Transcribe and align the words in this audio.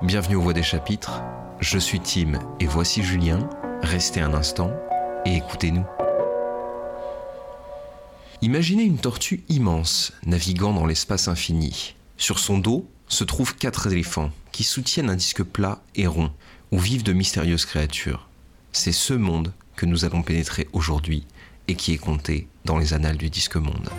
Bienvenue 0.00 0.36
aux 0.36 0.42
Voix 0.42 0.52
des 0.52 0.62
chapitres. 0.62 1.22
Je 1.58 1.76
suis 1.76 1.98
Tim 1.98 2.38
et 2.60 2.66
voici 2.66 3.02
Julien. 3.02 3.50
Restez 3.82 4.20
un 4.20 4.32
instant 4.32 4.70
et 5.26 5.34
écoutez-nous. 5.34 5.84
Imaginez 8.40 8.84
une 8.84 8.98
tortue 8.98 9.42
immense 9.48 10.12
naviguant 10.24 10.72
dans 10.72 10.86
l'espace 10.86 11.26
infini. 11.26 11.96
Sur 12.16 12.38
son 12.38 12.58
dos 12.58 12.88
se 13.08 13.24
trouvent 13.24 13.56
quatre 13.56 13.88
éléphants 13.88 14.30
qui 14.52 14.62
soutiennent 14.62 15.10
un 15.10 15.16
disque 15.16 15.42
plat 15.42 15.82
et 15.96 16.06
rond 16.06 16.30
où 16.70 16.78
vivent 16.78 17.02
de 17.02 17.12
mystérieuses 17.12 17.66
créatures. 17.66 18.28
C'est 18.70 18.92
ce 18.92 19.14
monde 19.14 19.52
que 19.74 19.84
nous 19.84 20.04
allons 20.04 20.22
pénétrer 20.22 20.68
aujourd'hui 20.72 21.26
et 21.66 21.74
qui 21.74 21.92
est 21.92 21.98
compté 21.98 22.46
dans 22.64 22.78
les 22.78 22.94
annales 22.94 23.16
du 23.16 23.30
disque 23.30 23.56
monde. 23.56 23.90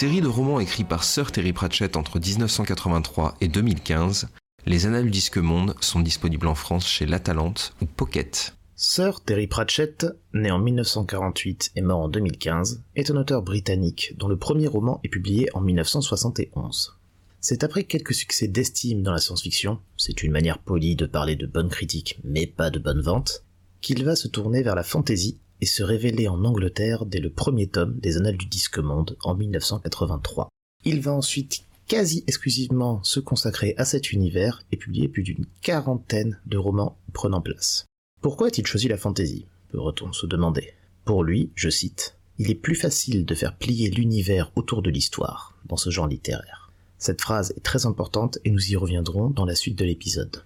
Série 0.00 0.22
de 0.22 0.28
romans 0.28 0.60
écrits 0.60 0.84
par 0.84 1.04
Sir 1.04 1.30
Terry 1.30 1.52
Pratchett 1.52 1.94
entre 1.94 2.18
1983 2.18 3.36
et 3.42 3.48
2015, 3.48 4.28
les 4.64 4.86
Annales 4.86 5.04
du 5.04 5.10
Disque 5.10 5.36
Monde 5.36 5.74
sont 5.82 6.00
disponibles 6.00 6.46
en 6.46 6.54
France 6.54 6.88
chez 6.88 7.04
La 7.04 7.20
Talente 7.20 7.74
ou 7.82 7.84
Pocket. 7.84 8.54
Sir 8.76 9.20
Terry 9.20 9.46
Pratchett, 9.46 10.06
né 10.32 10.50
en 10.50 10.58
1948 10.58 11.72
et 11.76 11.82
mort 11.82 12.00
en 12.00 12.08
2015, 12.08 12.82
est 12.96 13.10
un 13.10 13.16
auteur 13.16 13.42
britannique 13.42 14.14
dont 14.16 14.28
le 14.28 14.38
premier 14.38 14.68
roman 14.68 15.00
est 15.04 15.10
publié 15.10 15.50
en 15.52 15.60
1971. 15.60 16.96
C'est 17.42 17.62
après 17.62 17.84
quelques 17.84 18.14
succès 18.14 18.48
d'estime 18.48 19.02
dans 19.02 19.12
la 19.12 19.20
science-fiction, 19.20 19.80
c'est 19.98 20.22
une 20.22 20.32
manière 20.32 20.60
polie 20.60 20.96
de 20.96 21.04
parler 21.04 21.36
de 21.36 21.46
bonnes 21.46 21.68
critiques 21.68 22.18
mais 22.24 22.46
pas 22.46 22.70
de 22.70 22.78
bonnes 22.78 23.02
ventes, 23.02 23.44
qu'il 23.82 24.02
va 24.02 24.16
se 24.16 24.28
tourner 24.28 24.62
vers 24.62 24.76
la 24.76 24.82
fantasy 24.82 25.40
et 25.60 25.66
se 25.66 25.82
révéler 25.82 26.28
en 26.28 26.44
Angleterre 26.44 27.06
dès 27.06 27.20
le 27.20 27.30
premier 27.30 27.66
tome 27.66 27.98
des 27.98 28.16
Annales 28.16 28.36
du 28.36 28.46
Disque 28.46 28.78
Monde 28.78 29.16
en 29.22 29.34
1983. 29.34 30.48
Il 30.84 31.00
va 31.00 31.12
ensuite 31.12 31.64
quasi 31.86 32.24
exclusivement 32.26 33.02
se 33.02 33.20
consacrer 33.20 33.74
à 33.76 33.84
cet 33.84 34.12
univers 34.12 34.62
et 34.70 34.76
publier 34.76 35.08
plus 35.08 35.22
d'une 35.22 35.46
quarantaine 35.60 36.38
de 36.46 36.56
romans 36.56 36.96
prenant 37.12 37.40
place. 37.40 37.84
Pourquoi 38.20 38.46
a-t-il 38.46 38.66
choisi 38.66 38.88
la 38.88 38.96
fantaisie? 38.96 39.46
Peut-on 39.70 40.12
se 40.12 40.26
demander. 40.26 40.74
Pour 41.04 41.24
lui, 41.24 41.50
je 41.54 41.68
cite, 41.68 42.16
Il 42.38 42.50
est 42.50 42.54
plus 42.54 42.74
facile 42.74 43.26
de 43.26 43.34
faire 43.34 43.56
plier 43.56 43.90
l'univers 43.90 44.52
autour 44.56 44.82
de 44.82 44.90
l'histoire 44.90 45.58
dans 45.66 45.76
ce 45.76 45.90
genre 45.90 46.06
littéraire. 46.06 46.70
Cette 46.98 47.20
phrase 47.20 47.52
est 47.56 47.64
très 47.64 47.86
importante 47.86 48.38
et 48.44 48.50
nous 48.50 48.70
y 48.70 48.76
reviendrons 48.76 49.30
dans 49.30 49.44
la 49.44 49.54
suite 49.54 49.78
de 49.78 49.84
l'épisode. 49.84 50.44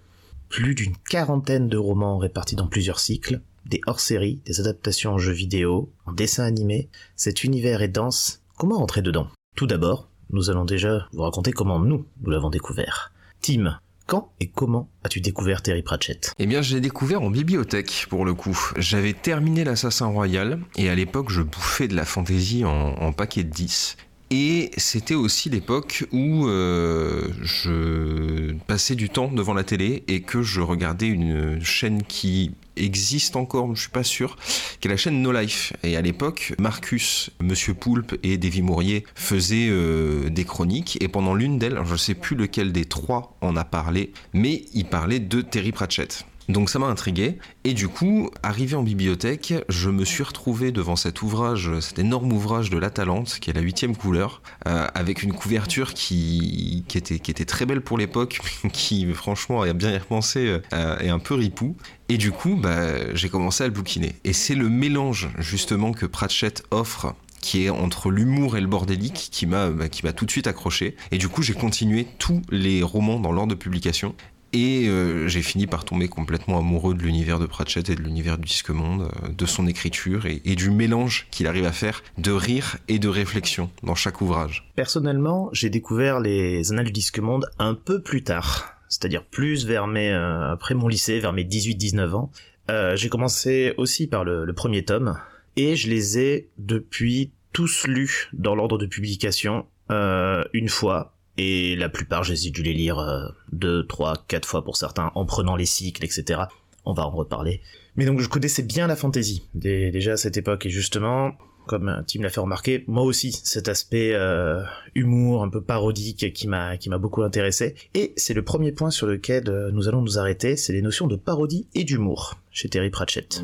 Plus 0.48 0.74
d'une 0.74 0.96
quarantaine 0.96 1.68
de 1.68 1.76
romans 1.76 2.18
répartis 2.18 2.56
dans 2.56 2.68
plusieurs 2.68 3.00
cycles, 3.00 3.40
des 3.66 3.80
hors-séries, 3.86 4.40
des 4.44 4.60
adaptations 4.60 5.12
en 5.12 5.18
jeux 5.18 5.32
vidéo, 5.32 5.92
en 6.06 6.12
dessin 6.12 6.44
animé, 6.44 6.88
cet 7.16 7.44
univers 7.44 7.82
est 7.82 7.88
dense. 7.88 8.42
Comment 8.56 8.82
entrer 8.82 9.02
dedans? 9.02 9.28
Tout 9.56 9.66
d'abord, 9.66 10.08
nous 10.30 10.50
allons 10.50 10.64
déjà 10.64 11.06
vous 11.12 11.22
raconter 11.22 11.52
comment 11.52 11.78
nous, 11.78 12.06
nous 12.22 12.30
l'avons 12.30 12.50
découvert. 12.50 13.12
Tim, 13.40 13.78
quand 14.06 14.32
et 14.40 14.48
comment 14.48 14.90
as-tu 15.02 15.20
découvert 15.20 15.62
Terry 15.62 15.82
Pratchett? 15.82 16.32
Eh 16.38 16.46
bien, 16.46 16.60
je 16.60 16.74
l'ai 16.74 16.80
découvert 16.80 17.22
en 17.22 17.30
bibliothèque, 17.30 18.06
pour 18.10 18.24
le 18.24 18.34
coup. 18.34 18.58
J'avais 18.76 19.14
terminé 19.14 19.64
l'Assassin 19.64 20.06
Royal, 20.06 20.60
et 20.76 20.90
à 20.90 20.94
l'époque, 20.94 21.30
je 21.30 21.40
bouffais 21.40 21.88
de 21.88 21.96
la 21.96 22.04
fantaisie 22.04 22.64
en, 22.64 22.70
en 22.70 23.12
paquet 23.12 23.44
de 23.44 23.50
10. 23.50 23.96
Et 24.30 24.70
c'était 24.76 25.14
aussi 25.14 25.50
l'époque 25.50 26.06
où 26.10 26.46
euh, 26.46 27.28
je 27.42 28.54
passais 28.66 28.94
du 28.94 29.08
temps 29.08 29.30
devant 29.30 29.54
la 29.54 29.64
télé 29.64 30.02
et 30.08 30.22
que 30.22 30.42
je 30.42 30.60
regardais 30.60 31.06
une 31.06 31.62
chaîne 31.62 32.02
qui 32.02 32.52
existe 32.76 33.36
encore, 33.36 33.74
je 33.74 33.82
suis 33.82 33.90
pas 33.90 34.02
sûr, 34.02 34.36
qui 34.80 34.88
est 34.88 34.90
la 34.90 34.96
chaîne 34.96 35.22
No 35.22 35.30
Life. 35.30 35.72
Et 35.82 35.96
à 35.96 36.00
l'époque, 36.00 36.54
Marcus, 36.58 37.30
Monsieur 37.40 37.74
Poulpe 37.74 38.16
et 38.22 38.36
Davy 38.38 38.62
Mourier 38.62 39.04
faisaient 39.14 39.68
euh, 39.70 40.30
des 40.30 40.44
chroniques. 40.44 40.98
Et 41.00 41.08
pendant 41.08 41.34
l'une 41.34 41.58
d'elles, 41.58 41.80
je 41.84 41.96
sais 41.96 42.14
plus 42.14 42.34
lequel 42.34 42.72
des 42.72 42.86
trois 42.86 43.36
en 43.40 43.56
a 43.56 43.64
parlé, 43.64 44.12
mais 44.32 44.64
il 44.72 44.86
parlait 44.86 45.20
de 45.20 45.42
Terry 45.42 45.72
Pratchett. 45.72 46.24
Donc 46.48 46.68
ça 46.68 46.78
m'a 46.78 46.86
intrigué. 46.86 47.38
Et 47.64 47.72
du 47.72 47.88
coup, 47.88 48.30
arrivé 48.42 48.76
en 48.76 48.82
bibliothèque, 48.82 49.54
je 49.68 49.90
me 49.90 50.04
suis 50.04 50.22
retrouvé 50.22 50.72
devant 50.72 50.96
cet 50.96 51.22
ouvrage, 51.22 51.70
cet 51.80 51.98
énorme 51.98 52.32
ouvrage 52.32 52.70
de 52.70 52.78
La 52.78 52.90
Talente, 52.90 53.38
qui 53.40 53.50
est 53.50 53.52
la 53.52 53.62
huitième 53.62 53.96
couleur, 53.96 54.42
euh, 54.66 54.86
avec 54.94 55.22
une 55.22 55.32
couverture 55.32 55.94
qui, 55.94 56.84
était, 56.94 57.44
très 57.44 57.66
belle 57.66 57.80
pour 57.80 57.98
l'époque, 57.98 58.40
qui 58.72 59.10
franchement, 59.12 59.62
a 59.62 59.72
bien 59.72 59.92
y 59.92 59.98
repensé, 59.98 60.60
euh, 60.72 60.98
est 60.98 61.08
un 61.08 61.18
peu 61.18 61.34
ripou. 61.34 61.76
Et 62.08 62.18
du 62.18 62.32
coup, 62.32 62.56
bah, 62.56 63.14
j'ai 63.14 63.30
commencé 63.30 63.64
à 63.64 63.66
le 63.66 63.72
bouquiner. 63.72 64.16
Et 64.24 64.34
c'est 64.34 64.54
le 64.54 64.68
mélange 64.68 65.30
justement 65.38 65.92
que 65.92 66.04
Pratchett 66.04 66.62
offre 66.70 67.14
qui 67.40 67.66
est 67.66 67.70
entre 67.70 68.10
l'humour 68.10 68.56
et 68.56 68.60
le 68.62 68.66
bordélique 68.66 69.28
qui 69.30 69.44
m'a 69.44 69.68
bah, 69.68 69.90
qui 69.90 70.06
m'a 70.06 70.14
tout 70.14 70.24
de 70.24 70.30
suite 70.30 70.46
accroché 70.46 70.96
et 71.10 71.18
du 71.18 71.28
coup 71.28 71.42
j'ai 71.42 71.52
continué 71.52 72.06
tous 72.18 72.40
les 72.48 72.82
romans 72.82 73.20
dans 73.20 73.32
l'ordre 73.32 73.50
de 73.50 73.54
publication 73.54 74.14
et 74.54 74.88
euh, 74.88 75.26
j'ai 75.26 75.42
fini 75.42 75.66
par 75.66 75.84
tomber 75.84 76.06
complètement 76.06 76.60
amoureux 76.60 76.94
de 76.94 77.02
l'univers 77.02 77.40
de 77.40 77.46
Pratchett 77.46 77.90
et 77.90 77.96
de 77.96 78.00
l'univers 78.00 78.38
du 78.38 78.44
disque 78.44 78.70
monde, 78.70 79.10
euh, 79.24 79.28
de 79.28 79.46
son 79.46 79.66
écriture 79.66 80.26
et, 80.26 80.54
du 80.54 80.70
mélange 80.70 81.26
qu'il 81.32 81.48
arrive 81.48 81.66
à 81.66 81.72
faire 81.72 82.02
de 82.18 82.30
rire 82.30 82.76
et 82.86 83.00
de 83.00 83.08
réflexion 83.08 83.68
dans 83.82 83.96
chaque 83.96 84.20
ouvrage. 84.20 84.70
Personnellement, 84.76 85.50
j'ai 85.52 85.68
découvert 85.68 86.20
les 86.20 86.70
Annales 86.70 86.86
du 86.86 86.92
disque 86.92 87.18
monde 87.18 87.50
un 87.58 87.74
peu 87.74 88.00
plus 88.00 88.22
tard, 88.22 88.76
c'est-à-dire 88.88 89.24
plus 89.24 89.66
vers 89.66 89.88
mes, 89.88 90.12
euh, 90.12 90.52
après 90.52 90.74
mon 90.74 90.86
lycée, 90.86 91.18
vers 91.18 91.32
mes 91.32 91.44
18-19 91.44 92.14
ans. 92.14 92.30
Euh, 92.70 92.94
j'ai 92.94 93.08
commencé 93.08 93.74
aussi 93.76 94.06
par 94.06 94.24
le, 94.24 94.44
le 94.44 94.52
premier 94.52 94.84
tome, 94.84 95.18
et 95.56 95.74
je 95.74 95.90
les 95.90 96.18
ai 96.18 96.48
depuis 96.58 97.32
tous 97.52 97.88
lus 97.88 98.30
dans 98.32 98.54
l'ordre 98.54 98.78
de 98.78 98.86
publication 98.86 99.66
euh, 99.90 100.44
une 100.52 100.68
fois 100.68 101.13
et 101.36 101.76
la 101.76 101.88
plupart 101.88 102.24
j'ai 102.24 102.50
dû 102.50 102.62
les 102.62 102.74
lire 102.74 102.98
euh, 102.98 103.26
deux, 103.52 103.86
trois, 103.86 104.14
quatre 104.28 104.46
fois 104.48 104.64
pour 104.64 104.76
certains, 104.76 105.10
en 105.14 105.24
prenant 105.24 105.56
les 105.56 105.66
cycles, 105.66 106.04
etc. 106.04 106.42
On 106.84 106.92
va 106.92 107.04
en 107.06 107.10
reparler. 107.10 107.60
Mais 107.96 108.06
donc 108.06 108.20
je 108.20 108.28
connaissais 108.28 108.62
bien 108.62 108.86
la 108.86 108.96
fantasy 108.96 109.44
dès- 109.54 109.90
déjà 109.90 110.12
à 110.12 110.16
cette 110.16 110.36
époque 110.36 110.66
et 110.66 110.70
justement, 110.70 111.32
comme 111.66 111.88
euh, 111.88 112.02
Tim 112.06 112.20
l'a 112.22 112.28
fait 112.28 112.40
remarquer, 112.40 112.84
moi 112.88 113.04
aussi 113.04 113.32
cet 113.32 113.68
aspect 113.68 114.12
euh, 114.12 114.62
humour 114.94 115.42
un 115.42 115.48
peu 115.48 115.62
parodique 115.62 116.32
qui 116.34 116.46
m'a 116.48 116.76
qui 116.76 116.90
m'a 116.90 116.98
beaucoup 116.98 117.22
intéressé. 117.22 117.74
Et 117.94 118.12
c'est 118.16 118.34
le 118.34 118.42
premier 118.42 118.72
point 118.72 118.90
sur 118.90 119.06
lequel 119.06 119.48
euh, 119.48 119.70
nous 119.72 119.88
allons 119.88 120.02
nous 120.02 120.18
arrêter, 120.18 120.56
c'est 120.56 120.72
les 120.72 120.82
notions 120.82 121.06
de 121.06 121.16
parodie 121.16 121.66
et 121.74 121.84
d'humour 121.84 122.34
chez 122.50 122.68
Terry 122.68 122.90
Pratchett. 122.90 123.42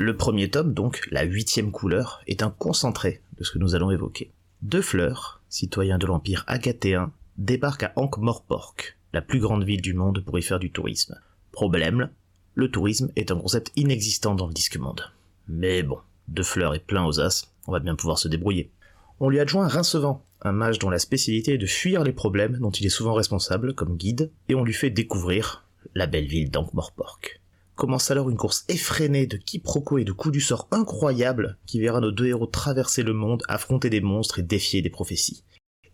Le 0.00 0.16
premier 0.16 0.48
tome, 0.48 0.74
donc, 0.74 1.08
la 1.10 1.24
huitième 1.24 1.72
couleur, 1.72 2.22
est 2.28 2.44
un 2.44 2.50
concentré 2.50 3.20
de 3.36 3.42
ce 3.42 3.50
que 3.50 3.58
nous 3.58 3.74
allons 3.74 3.90
évoquer. 3.90 4.30
Deux 4.62 4.80
fleurs, 4.80 5.40
citoyens 5.48 5.98
de 5.98 6.06
l'Empire 6.06 6.44
agathéen, 6.46 7.10
débarquent 7.36 7.82
à 7.82 7.92
Ankh-Morpork, 7.96 8.96
la 9.12 9.22
plus 9.22 9.40
grande 9.40 9.64
ville 9.64 9.82
du 9.82 9.94
monde 9.94 10.22
pour 10.24 10.38
y 10.38 10.42
faire 10.42 10.60
du 10.60 10.70
tourisme. 10.70 11.18
Problème, 11.50 12.10
le 12.54 12.70
tourisme 12.70 13.10
est 13.16 13.32
un 13.32 13.40
concept 13.40 13.72
inexistant 13.74 14.36
dans 14.36 14.46
le 14.46 14.54
disque 14.54 14.76
monde. 14.76 15.02
Mais 15.48 15.82
bon, 15.82 15.98
deux 16.28 16.44
fleurs 16.44 16.76
et 16.76 16.78
plein 16.78 17.04
aux 17.04 17.18
as, 17.18 17.52
on 17.66 17.72
va 17.72 17.80
bien 17.80 17.96
pouvoir 17.96 18.20
se 18.20 18.28
débrouiller. 18.28 18.70
On 19.18 19.28
lui 19.28 19.40
adjoint 19.40 19.66
Rincevent, 19.66 20.22
un 20.42 20.52
mage 20.52 20.78
dont 20.78 20.90
la 20.90 21.00
spécialité 21.00 21.54
est 21.54 21.58
de 21.58 21.66
fuir 21.66 22.04
les 22.04 22.12
problèmes 22.12 22.58
dont 22.60 22.70
il 22.70 22.86
est 22.86 22.88
souvent 22.88 23.14
responsable 23.14 23.74
comme 23.74 23.96
guide, 23.96 24.30
et 24.48 24.54
on 24.54 24.62
lui 24.62 24.74
fait 24.74 24.90
découvrir 24.90 25.64
la 25.96 26.06
belle 26.06 26.28
ville 26.28 26.52
d'Ankh-Morpork 26.52 27.40
commence 27.78 28.10
alors 28.10 28.28
une 28.28 28.36
course 28.36 28.64
effrénée 28.68 29.26
de 29.26 29.36
quiproquos 29.36 29.98
et 29.98 30.04
de 30.04 30.12
coups 30.12 30.32
du 30.32 30.40
sort 30.40 30.66
incroyables 30.72 31.56
qui 31.64 31.80
verra 31.80 32.00
nos 32.00 32.10
deux 32.10 32.26
héros 32.26 32.46
traverser 32.46 33.04
le 33.04 33.14
monde, 33.14 33.42
affronter 33.48 33.88
des 33.88 34.00
monstres 34.00 34.40
et 34.40 34.42
défier 34.42 34.82
des 34.82 34.90
prophéties. 34.90 35.44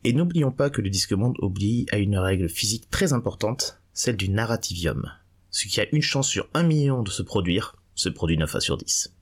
Et 0.02 0.14
n'oublions 0.14 0.50
pas 0.50 0.70
que 0.70 0.80
le 0.80 0.88
disque 0.88 1.12
monde 1.12 1.36
oblige 1.38 1.84
à 1.92 1.98
une 1.98 2.16
règle 2.16 2.48
physique 2.48 2.88
très 2.90 3.12
importante, 3.12 3.80
celle 3.92 4.16
du 4.16 4.30
narrativium. 4.30 5.12
Ce 5.50 5.68
qui 5.68 5.78
a 5.80 5.86
une 5.92 6.02
chance 6.02 6.28
sur 6.28 6.48
un 6.54 6.62
million 6.62 7.02
de 7.02 7.10
se 7.10 7.22
produire, 7.22 7.76
se 7.94 8.08
produit 8.08 8.38
9 8.38 8.50
fois 8.50 8.60
sur 8.60 8.78
10. 8.78 9.14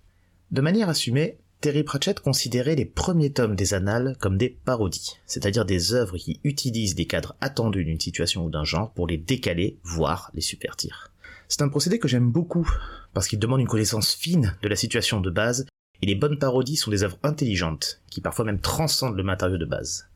De 0.53 0.61
manière 0.61 0.89
assumée, 0.89 1.39
Terry 1.61 1.83
Pratchett 1.83 2.21
considérait 2.21 2.77
les 2.77 2.85
premiers 2.85 3.33
tomes 3.33 3.57
des 3.57 3.75
annales 3.75 4.17
comme 4.21 4.39
des 4.39 4.51
parodies, 4.51 5.17
c'est-à-dire 5.27 5.65
des 5.65 5.95
œuvres 5.95 6.17
qui 6.17 6.41
utilisent 6.45 6.95
des 6.95 7.07
cadres 7.07 7.37
attendus 7.41 7.85
d'une 7.85 8.01
situation 8.01 8.45
ou 8.45 8.51
d'un 8.51 8.65
genre 8.65 8.93
pour 8.93 9.09
les 9.09 9.19
décaler, 9.19 9.79
voire 9.83 10.31
les 10.35 10.41
subvertir. 10.41 11.12
C'est 11.53 11.61
un 11.61 11.69
procédé 11.69 11.99
que 11.99 12.09
j'aime 12.09 12.31
beaucoup, 12.31 12.67
parce 13.13 13.29
qu'il 13.29 13.39
demande 13.39 13.61
une 13.61 13.69
connaissance 13.69 14.15
fine 14.15 14.57
de 14.63 14.69
la 14.69 14.75
situation 14.75 15.21
de 15.21 15.29
base, 15.29 15.67
et 16.01 16.07
les 16.07 16.15
bonnes 16.15 16.39
parodies 16.39 16.77
sont 16.77 16.91
des 16.91 17.03
œuvres 17.03 17.19
intelligentes, 17.23 18.01
qui 18.09 18.23
parfois 18.23 18.47
même 18.47 18.59
transcendent 18.59 19.19
le 19.19 19.23
matériau 19.23 19.59
de 19.59 19.67
base. 19.67 20.09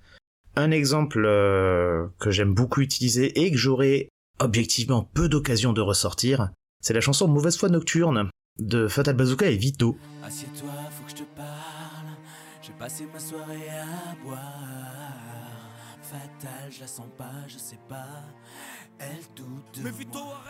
Un 0.57 0.71
exemple 0.71 1.23
euh, 1.27 2.07
que 2.19 2.31
j'aime 2.31 2.55
beaucoup 2.55 2.81
utiliser 2.81 3.39
et 3.39 3.51
que 3.51 3.59
j'aurais 3.59 4.09
objectivement 4.39 5.03
peu 5.13 5.29
d'occasion 5.29 5.75
de 5.75 5.83
ressortir, 5.83 6.49
c'est 6.83 6.95
la 6.95 7.03
chanson 7.03 7.29
Mauvaise 7.29 7.59
foi 7.59 7.69
nocturne 7.69 8.31
de 8.59 8.89
Fatal 8.89 9.15
Bazooka 9.15 9.51
et 9.51 9.59
Vito. 9.59 9.99
Assieds-toi, 10.25 10.71
faut 10.91 11.05
que 11.05 11.11
je 11.11 11.17
te 11.17 11.37
parle. 11.37 12.17
J'ai 12.63 12.73
passé 12.79 13.07
ma 13.13 13.21
soirée 13.21 13.69
à 13.69 14.25
boire. 14.25 14.87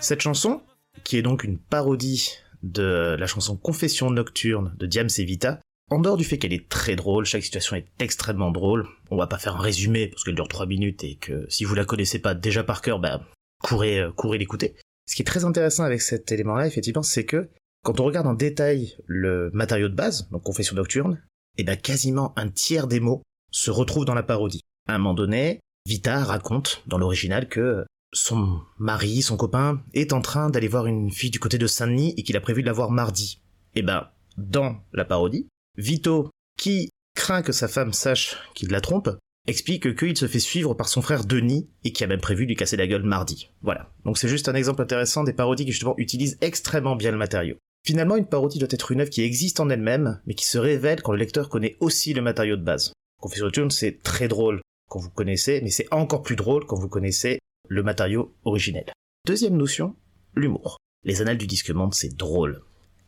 Cette 0.01 0.21
chanson, 0.21 0.63
qui 1.05 1.17
est 1.17 1.23
donc 1.23 1.45
une 1.45 1.59
parodie 1.59 2.33
de 2.63 3.17
la 3.19 3.27
chanson 3.27 3.57
Confession 3.57 4.11
nocturne 4.11 4.75
de 4.79 4.87
Diams 4.87 5.09
et 5.19 5.25
Vita, 5.25 5.61
en 5.89 6.01
dehors 6.01 6.17
du 6.17 6.25
fait 6.25 6.39
qu'elle 6.39 6.53
est 6.53 6.69
très 6.69 6.97
drôle, 6.97 7.25
chaque 7.27 7.45
situation 7.45 7.77
est 7.77 7.87
extrêmement 8.01 8.51
drôle, 8.51 8.89
on 9.11 9.17
va 9.17 9.29
pas 9.29 9.39
faire 9.39 9.57
un 9.57 9.63
résumé 9.63 10.09
parce 10.09 10.25
qu'elle 10.25 10.35
dure 10.35 10.49
3 10.49 10.67
minutes 10.67 11.05
et 11.05 11.15
que 11.15 11.47
si 11.49 11.65
vous 11.65 11.77
la 11.77 11.85
connaissez 11.85 12.19
pas 12.19 12.35
déjà 12.35 12.65
par 12.65 12.83
cœur, 12.83 12.99
bah 12.99 13.23
courez, 13.63 14.01
euh, 14.01 14.11
courez 14.11 14.39
l'écouter. 14.39 14.75
Ce 15.09 15.15
qui 15.15 15.23
est 15.23 15.27
très 15.27 15.45
intéressant 15.45 15.85
avec 15.85 16.03
cet 16.03 16.33
élément-là, 16.33 16.67
effectivement, 16.67 17.05
c'est 17.05 17.25
que 17.25 17.49
quand 17.85 18.01
on 18.01 18.05
regarde 18.05 18.27
en 18.27 18.35
détail 18.35 18.97
le 19.07 19.51
matériau 19.53 19.89
de 19.89 19.95
base, 19.95 20.29
donc 20.31 20.43
Confession 20.43 20.75
nocturne, 20.75 21.23
et 21.57 21.63
eh 21.63 21.65
ben 21.65 21.77
quasiment 21.77 22.37
un 22.37 22.49
tiers 22.49 22.89
des 22.89 23.01
mots 23.01 23.23
se 23.53 23.71
retrouvent 23.71 24.05
dans 24.05 24.15
la 24.15 24.25
parodie. 24.25 24.61
À 24.89 24.97
un 24.97 24.99
moment 24.99 25.15
donné, 25.15 25.61
Vita 25.87 26.23
raconte 26.25 26.83
dans 26.89 26.99
l'original 26.99 27.49
que 27.49 27.87
son 28.17 28.61
mari, 28.79 29.23
son 29.23 29.37
copain, 29.37 29.83
est 29.95 30.13
en 30.13 30.21
train 30.21 30.51
d'aller 30.51 30.69
voir 30.69 30.87
une 30.87 31.11
fille 31.11 31.31
du 31.31 31.39
côté 31.39 31.59
de 31.59 31.67
Saint-Denis 31.67 32.15
et 32.17 32.23
qu'il 32.23 32.37
a 32.37 32.41
prévu 32.41 32.63
de 32.63 32.67
la 32.67 32.73
voir 32.73 32.91
mardi. 32.91 33.41
Et 33.75 33.81
eh 33.81 33.83
ben, 33.83 34.09
dans 34.39 34.77
la 34.93 35.05
parodie, 35.05 35.49
Vito, 35.77 36.31
qui 36.59 36.89
craint 37.15 37.43
que 37.43 37.53
sa 37.53 37.69
femme 37.69 37.93
sache 37.93 38.37
qu'il 38.55 38.71
la 38.71 38.81
trompe, 38.81 39.11
explique 39.47 39.97
qu'il 39.97 40.17
se 40.17 40.27
fait 40.27 40.41
suivre 40.41 40.75
par 40.75 40.89
son 40.89 41.03
frère 41.03 41.25
Denis 41.25 41.69
et 41.85 41.93
qui 41.93 42.05
a 42.05 42.07
même 42.07 42.21
prévu 42.21 42.45
de 42.45 42.49
lui 42.49 42.57
casser 42.57 42.77
la 42.77 42.87
gueule 42.87 43.03
mardi. 43.03 43.51
Voilà. 43.63 43.93
Donc 44.05 44.19
c'est 44.19 44.29
juste 44.29 44.49
un 44.49 44.55
exemple 44.55 44.83
intéressant 44.83 45.23
des 45.23 45.35
parodies 45.35 45.67
qui 45.67 45.73
justement 45.73 45.95
utilisent 45.99 46.39
extrêmement 46.41 46.97
bien 46.97 47.13
le 47.13 47.19
matériau. 47.19 47.57
Finalement, 47.85 48.17
une 48.17 48.27
parodie 48.27 48.59
doit 48.59 48.69
être 48.71 48.91
une 48.91 49.03
œuvre 49.03 49.11
qui 49.11 49.23
existe 49.23 49.61
en 49.61 49.69
elle-même, 49.69 50.21
mais 50.27 50.35
qui 50.35 50.47
se 50.47 50.59
révèle 50.59 51.03
quand 51.03 51.13
le 51.13 51.19
lecteur 51.19 51.49
connaît 51.49 51.77
aussi 51.81 52.15
le 52.15 52.23
matériau 52.23 52.57
de 52.57 52.65
base. 52.65 52.93
Confession 53.21 53.51
Tune, 53.51 53.71
c'est 53.71 54.03
très 54.03 54.27
drôle 54.27 54.61
quand 54.89 54.99
vous 54.99 55.11
connaissez, 55.11 55.61
mais 55.63 55.71
c'est 55.71 55.93
encore 55.93 56.23
plus 56.23 56.37
drôle 56.37 56.67
quand 56.67 56.77
vous 56.77 56.89
connaissez 56.89 57.39
le 57.69 57.83
matériau 57.83 58.35
originel. 58.45 58.93
Deuxième 59.27 59.57
notion, 59.57 59.97
l'humour. 60.35 60.79
Les 61.05 61.23
annales 61.23 61.39
du 61.39 61.47
disque 61.47 61.71
monde, 61.71 61.95
c'est 61.95 62.17
drôle. 62.17 62.63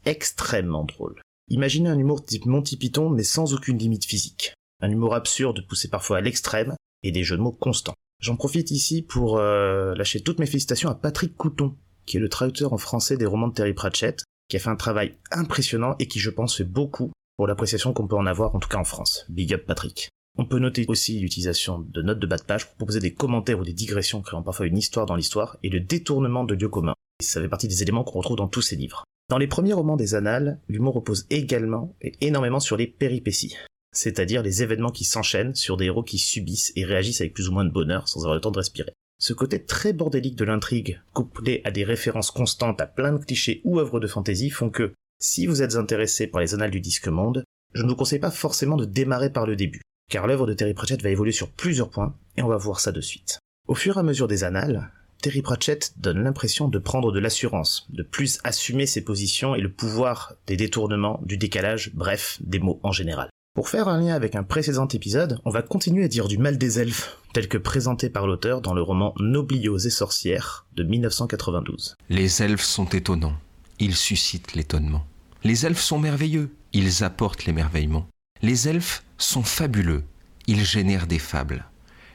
Extrêmement 0.04 0.84
drôle. 0.84 1.20
Imaginez 1.48 1.88
un 1.88 1.98
humour 1.98 2.24
type 2.24 2.46
Monty 2.46 2.76
Python, 2.76 3.10
mais 3.10 3.22
sans 3.22 3.54
aucune 3.54 3.78
limite 3.78 4.04
physique. 4.04 4.54
Un 4.80 4.90
humour 4.90 5.14
absurde 5.14 5.66
poussé 5.66 5.88
parfois 5.88 6.18
à 6.18 6.20
l'extrême, 6.20 6.76
et 7.02 7.12
des 7.12 7.24
jeux 7.24 7.36
de 7.36 7.42
mots 7.42 7.52
constants. 7.52 7.94
J'en 8.20 8.36
profite 8.36 8.70
ici 8.70 9.02
pour 9.02 9.38
euh, 9.38 9.94
lâcher 9.94 10.20
toutes 10.20 10.40
mes 10.40 10.46
félicitations 10.46 10.90
à 10.90 10.94
Patrick 10.94 11.36
Couton, 11.36 11.76
qui 12.06 12.16
est 12.16 12.20
le 12.20 12.28
traducteur 12.28 12.72
en 12.72 12.78
français 12.78 13.16
des 13.16 13.26
romans 13.26 13.48
de 13.48 13.54
Terry 13.54 13.74
Pratchett, 13.74 14.24
qui 14.48 14.56
a 14.56 14.60
fait 14.60 14.70
un 14.70 14.76
travail 14.76 15.16
impressionnant 15.30 15.94
et 15.98 16.08
qui 16.08 16.18
je 16.18 16.30
pense 16.30 16.56
fait 16.56 16.64
beaucoup 16.64 17.12
pour 17.36 17.46
l'appréciation 17.46 17.92
qu'on 17.92 18.08
peut 18.08 18.16
en 18.16 18.26
avoir, 18.26 18.54
en 18.54 18.58
tout 18.58 18.68
cas 18.68 18.78
en 18.78 18.84
France. 18.84 19.24
Big 19.28 19.54
up 19.54 19.66
Patrick. 19.66 20.08
On 20.40 20.44
peut 20.44 20.60
noter 20.60 20.84
aussi 20.86 21.18
l'utilisation 21.18 21.80
de 21.80 22.00
notes 22.00 22.20
de 22.20 22.26
bas 22.28 22.36
de 22.36 22.44
page 22.44 22.66
pour 22.66 22.76
proposer 22.76 23.00
des 23.00 23.12
commentaires 23.12 23.58
ou 23.58 23.64
des 23.64 23.72
digressions 23.72 24.22
créant 24.22 24.44
parfois 24.44 24.66
une 24.66 24.78
histoire 24.78 25.04
dans 25.04 25.16
l'histoire 25.16 25.58
et 25.64 25.68
le 25.68 25.80
détournement 25.80 26.44
de 26.44 26.54
lieux 26.54 26.68
communs. 26.68 26.94
Ça 27.20 27.40
fait 27.40 27.48
partie 27.48 27.66
des 27.66 27.82
éléments 27.82 28.04
qu'on 28.04 28.18
retrouve 28.18 28.36
dans 28.36 28.46
tous 28.46 28.62
ces 28.62 28.76
livres. 28.76 29.02
Dans 29.28 29.38
les 29.38 29.48
premiers 29.48 29.72
romans 29.72 29.96
des 29.96 30.14
Annales, 30.14 30.60
l'humour 30.68 30.94
repose 30.94 31.26
également 31.30 31.96
et 32.00 32.12
énormément 32.20 32.60
sur 32.60 32.76
les 32.76 32.86
péripéties, 32.86 33.56
c'est-à-dire 33.92 34.44
les 34.44 34.62
événements 34.62 34.92
qui 34.92 35.04
s'enchaînent 35.04 35.56
sur 35.56 35.76
des 35.76 35.86
héros 35.86 36.04
qui 36.04 36.18
subissent 36.18 36.72
et 36.76 36.84
réagissent 36.84 37.20
avec 37.20 37.34
plus 37.34 37.48
ou 37.48 37.52
moins 37.52 37.64
de 37.64 37.72
bonheur 37.72 38.06
sans 38.06 38.20
avoir 38.20 38.36
le 38.36 38.40
temps 38.40 38.52
de 38.52 38.58
respirer. 38.58 38.92
Ce 39.20 39.32
côté 39.32 39.64
très 39.64 39.92
bordélique 39.92 40.36
de 40.36 40.44
l'intrigue, 40.44 41.00
couplé 41.14 41.62
à 41.64 41.72
des 41.72 41.82
références 41.82 42.30
constantes 42.30 42.80
à 42.80 42.86
plein 42.86 43.12
de 43.12 43.24
clichés 43.24 43.60
ou 43.64 43.80
œuvres 43.80 43.98
de 43.98 44.06
fantasy, 44.06 44.50
font 44.50 44.70
que, 44.70 44.94
si 45.20 45.46
vous 45.46 45.62
êtes 45.62 45.74
intéressé 45.74 46.28
par 46.28 46.40
les 46.40 46.54
annales 46.54 46.70
du 46.70 46.80
disque 46.80 47.08
monde, 47.08 47.42
je 47.74 47.82
ne 47.82 47.88
vous 47.88 47.96
conseille 47.96 48.20
pas 48.20 48.30
forcément 48.30 48.76
de 48.76 48.84
démarrer 48.84 49.30
par 49.30 49.44
le 49.44 49.56
début, 49.56 49.82
car 50.08 50.26
l'œuvre 50.26 50.46
de 50.46 50.54
Terry 50.54 50.74
Pratchett 50.74 51.02
va 51.02 51.10
évoluer 51.10 51.32
sur 51.32 51.50
plusieurs 51.50 51.90
points, 51.90 52.14
et 52.36 52.42
on 52.42 52.48
va 52.48 52.56
voir 52.56 52.80
ça 52.80 52.92
de 52.92 53.00
suite. 53.00 53.38
Au 53.66 53.74
fur 53.74 53.96
et 53.96 54.00
à 54.00 54.02
mesure 54.02 54.28
des 54.28 54.44
annales, 54.44 54.90
Terry 55.20 55.42
Pratchett 55.42 55.94
donne 55.98 56.22
l'impression 56.22 56.68
de 56.68 56.78
prendre 56.78 57.10
de 57.10 57.18
l'assurance, 57.18 57.86
de 57.90 58.02
plus 58.02 58.38
assumer 58.44 58.86
ses 58.86 59.02
positions 59.02 59.54
et 59.54 59.60
le 59.60 59.70
pouvoir 59.70 60.34
des 60.46 60.56
détournements, 60.56 61.20
du 61.24 61.36
décalage, 61.36 61.90
bref, 61.92 62.38
des 62.40 62.60
mots 62.60 62.78
en 62.84 62.92
général. 62.92 63.28
Pour 63.54 63.68
faire 63.68 63.88
un 63.88 64.00
lien 64.00 64.14
avec 64.14 64.36
un 64.36 64.44
précédent 64.44 64.86
épisode, 64.86 65.40
on 65.44 65.50
va 65.50 65.62
continuer 65.62 66.04
à 66.04 66.08
dire 66.08 66.28
du 66.28 66.38
mal 66.38 66.58
des 66.58 66.78
elfes, 66.78 67.18
tel 67.32 67.48
que 67.48 67.58
présenté 67.58 68.08
par 68.08 68.28
l'auteur 68.28 68.60
dans 68.60 68.74
le 68.74 68.82
roman 68.82 69.14
Nobliaux 69.18 69.78
et 69.78 69.90
sorcières 69.90 70.66
de 70.76 70.84
1992. 70.84 71.96
Les 72.08 72.42
elfes 72.42 72.62
sont 72.62 72.86
étonnants, 72.86 73.36
ils 73.80 73.96
suscitent 73.96 74.54
l'étonnement. 74.54 75.04
Les 75.42 75.66
elfes 75.66 75.80
sont 75.80 75.98
merveilleux, 75.98 76.50
ils 76.72 77.02
apportent 77.02 77.46
l'émerveillement. 77.46 78.06
Les 78.40 78.68
elfes 78.68 79.02
sont 79.16 79.42
fabuleux, 79.42 80.04
ils 80.46 80.64
génèrent 80.64 81.08
des 81.08 81.18
fables. 81.18 81.66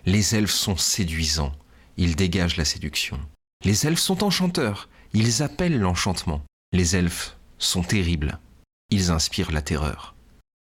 Les 0.05 0.35
elfes 0.35 0.53
sont 0.53 0.77
séduisants, 0.77 1.53
ils 1.97 2.15
dégagent 2.15 2.57
la 2.57 2.65
séduction. 2.65 3.19
Les 3.65 3.85
elfes 3.85 3.99
sont 3.99 4.23
enchanteurs, 4.23 4.89
ils 5.13 5.43
appellent 5.43 5.79
l'enchantement. 5.79 6.41
Les 6.71 6.95
elfes 6.95 7.35
sont 7.57 7.83
terribles, 7.83 8.39
ils 8.89 9.11
inspirent 9.11 9.51
la 9.51 9.61
terreur. 9.61 10.15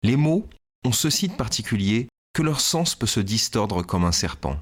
Les 0.01 0.15
mots 0.15 0.47
ont 0.85 0.93
ceci 0.93 1.27
de 1.27 1.33
particulier 1.33 2.07
que 2.33 2.41
leur 2.41 2.61
sens 2.61 2.95
peut 2.95 3.07
se 3.07 3.19
distordre 3.19 3.83
comme 3.83 4.05
un 4.05 4.13
serpent. 4.13 4.59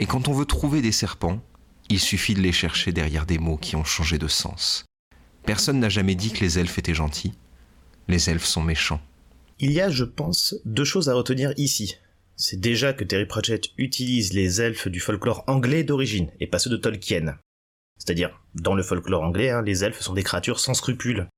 Et 0.00 0.06
quand 0.06 0.26
on 0.26 0.32
veut 0.32 0.46
trouver 0.46 0.82
des 0.82 0.92
serpents, 0.92 1.40
il 1.88 2.00
suffit 2.00 2.34
de 2.34 2.40
les 2.40 2.52
chercher 2.52 2.92
derrière 2.92 3.26
des 3.26 3.38
mots 3.38 3.56
qui 3.56 3.76
ont 3.76 3.84
changé 3.84 4.18
de 4.18 4.28
sens. 4.28 4.84
Personne 5.44 5.78
n'a 5.78 5.88
jamais 5.88 6.14
dit 6.14 6.32
que 6.32 6.40
les 6.40 6.58
elfes 6.58 6.78
étaient 6.78 6.94
gentils. 6.94 7.34
Les 8.08 8.30
elfes 8.30 8.46
sont 8.46 8.62
méchants. 8.62 9.00
Il 9.62 9.72
y 9.72 9.80
a, 9.80 9.90
je 9.90 10.04
pense, 10.04 10.56
deux 10.64 10.84
choses 10.84 11.10
à 11.10 11.14
retenir 11.14 11.52
ici. 11.58 11.96
C'est 12.36 12.58
déjà 12.58 12.94
que 12.94 13.04
Terry 13.04 13.26
Pratchett 13.26 13.68
utilise 13.76 14.32
les 14.32 14.62
elfes 14.62 14.88
du 14.88 15.00
folklore 15.00 15.44
anglais 15.46 15.84
d'origine, 15.84 16.32
et 16.40 16.46
pas 16.46 16.58
ceux 16.58 16.70
de 16.70 16.78
Tolkien. 16.78 17.36
C'est-à-dire, 17.98 18.40
dans 18.54 18.74
le 18.74 18.82
folklore 18.82 19.22
anglais, 19.22 19.50
hein, 19.50 19.60
les 19.60 19.84
elfes 19.84 20.00
sont 20.00 20.14
des 20.14 20.22
créatures 20.22 20.60
sans 20.60 20.72
scrupules, 20.72 21.28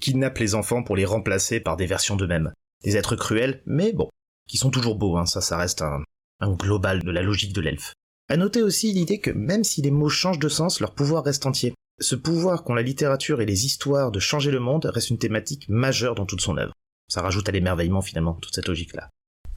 kidnappent 0.00 0.38
les 0.38 0.54
enfants 0.54 0.84
pour 0.84 0.94
les 0.94 1.04
remplacer 1.04 1.58
par 1.58 1.76
des 1.76 1.86
versions 1.86 2.14
d'eux-mêmes 2.14 2.52
des 2.84 2.96
êtres 2.96 3.16
cruels, 3.16 3.62
mais 3.66 3.92
bon, 3.92 4.10
qui 4.46 4.58
sont 4.58 4.70
toujours 4.70 4.96
beaux, 4.96 5.16
hein, 5.16 5.26
ça, 5.26 5.40
ça 5.40 5.56
reste 5.56 5.82
un, 5.82 6.02
global 6.42 7.02
de 7.02 7.10
la 7.10 7.22
logique 7.22 7.54
de 7.54 7.62
l'elfe. 7.62 7.94
À 8.28 8.36
noter 8.36 8.62
aussi 8.62 8.92
l'idée 8.92 9.18
que 9.18 9.30
même 9.30 9.64
si 9.64 9.80
les 9.80 9.90
mots 9.90 10.10
changent 10.10 10.38
de 10.38 10.48
sens, 10.48 10.80
leur 10.80 10.94
pouvoir 10.94 11.24
reste 11.24 11.46
entier. 11.46 11.74
Ce 12.00 12.14
pouvoir 12.14 12.62
qu'ont 12.62 12.74
la 12.74 12.82
littérature 12.82 13.40
et 13.40 13.46
les 13.46 13.64
histoires 13.64 14.10
de 14.10 14.20
changer 14.20 14.50
le 14.50 14.60
monde 14.60 14.84
reste 14.84 15.10
une 15.10 15.18
thématique 15.18 15.66
majeure 15.68 16.14
dans 16.14 16.26
toute 16.26 16.42
son 16.42 16.58
œuvre. 16.58 16.74
Ça 17.08 17.22
rajoute 17.22 17.48
à 17.48 17.52
l'émerveillement 17.52 18.02
finalement, 18.02 18.34
toute 18.34 18.54
cette 18.54 18.68
logique-là. 18.68 19.10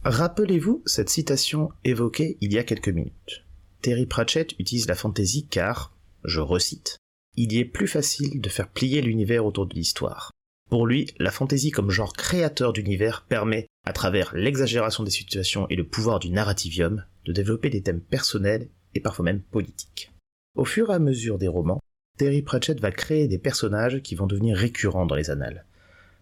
Rappelez-vous 0.03 0.83
cette 0.85 1.09
citation 1.09 1.69
évoquée 1.83 2.37
il 2.41 2.53
y 2.53 2.57
a 2.57 2.63
quelques 2.63 2.89
minutes. 2.89 3.43
Terry 3.81 4.05
Pratchett 4.05 4.53
utilise 4.59 4.87
la 4.87 4.95
fantaisie 4.95 5.47
car, 5.47 5.95
je 6.23 6.39
recite, 6.39 6.97
il 7.35 7.53
y 7.53 7.59
est 7.59 7.65
plus 7.65 7.87
facile 7.87 8.41
de 8.41 8.49
faire 8.49 8.67
plier 8.67 9.01
l'univers 9.01 9.45
autour 9.45 9.67
de 9.67 9.75
l'histoire. 9.75 10.31
Pour 10.69 10.87
lui, 10.87 11.13
la 11.19 11.31
fantaisie 11.31 11.71
comme 11.71 11.91
genre 11.91 12.13
créateur 12.13 12.73
d'univers 12.73 13.25
permet, 13.27 13.67
à 13.85 13.93
travers 13.93 14.35
l'exagération 14.35 15.03
des 15.03 15.11
situations 15.11 15.67
et 15.69 15.75
le 15.75 15.87
pouvoir 15.87 16.19
du 16.19 16.29
narrativium, 16.29 17.05
de 17.25 17.31
développer 17.31 17.69
des 17.69 17.81
thèmes 17.81 18.01
personnels 18.01 18.67
et 18.95 18.99
parfois 18.99 19.25
même 19.25 19.41
politiques. 19.41 20.11
Au 20.55 20.65
fur 20.65 20.89
et 20.89 20.95
à 20.95 20.99
mesure 20.99 21.37
des 21.37 21.47
romans, 21.47 21.79
Terry 22.17 22.41
Pratchett 22.41 22.79
va 22.79 22.91
créer 22.91 23.27
des 23.27 23.37
personnages 23.37 24.01
qui 24.01 24.15
vont 24.15 24.25
devenir 24.25 24.57
récurrents 24.57 25.05
dans 25.05 25.15
les 25.15 25.29
annales. 25.29 25.66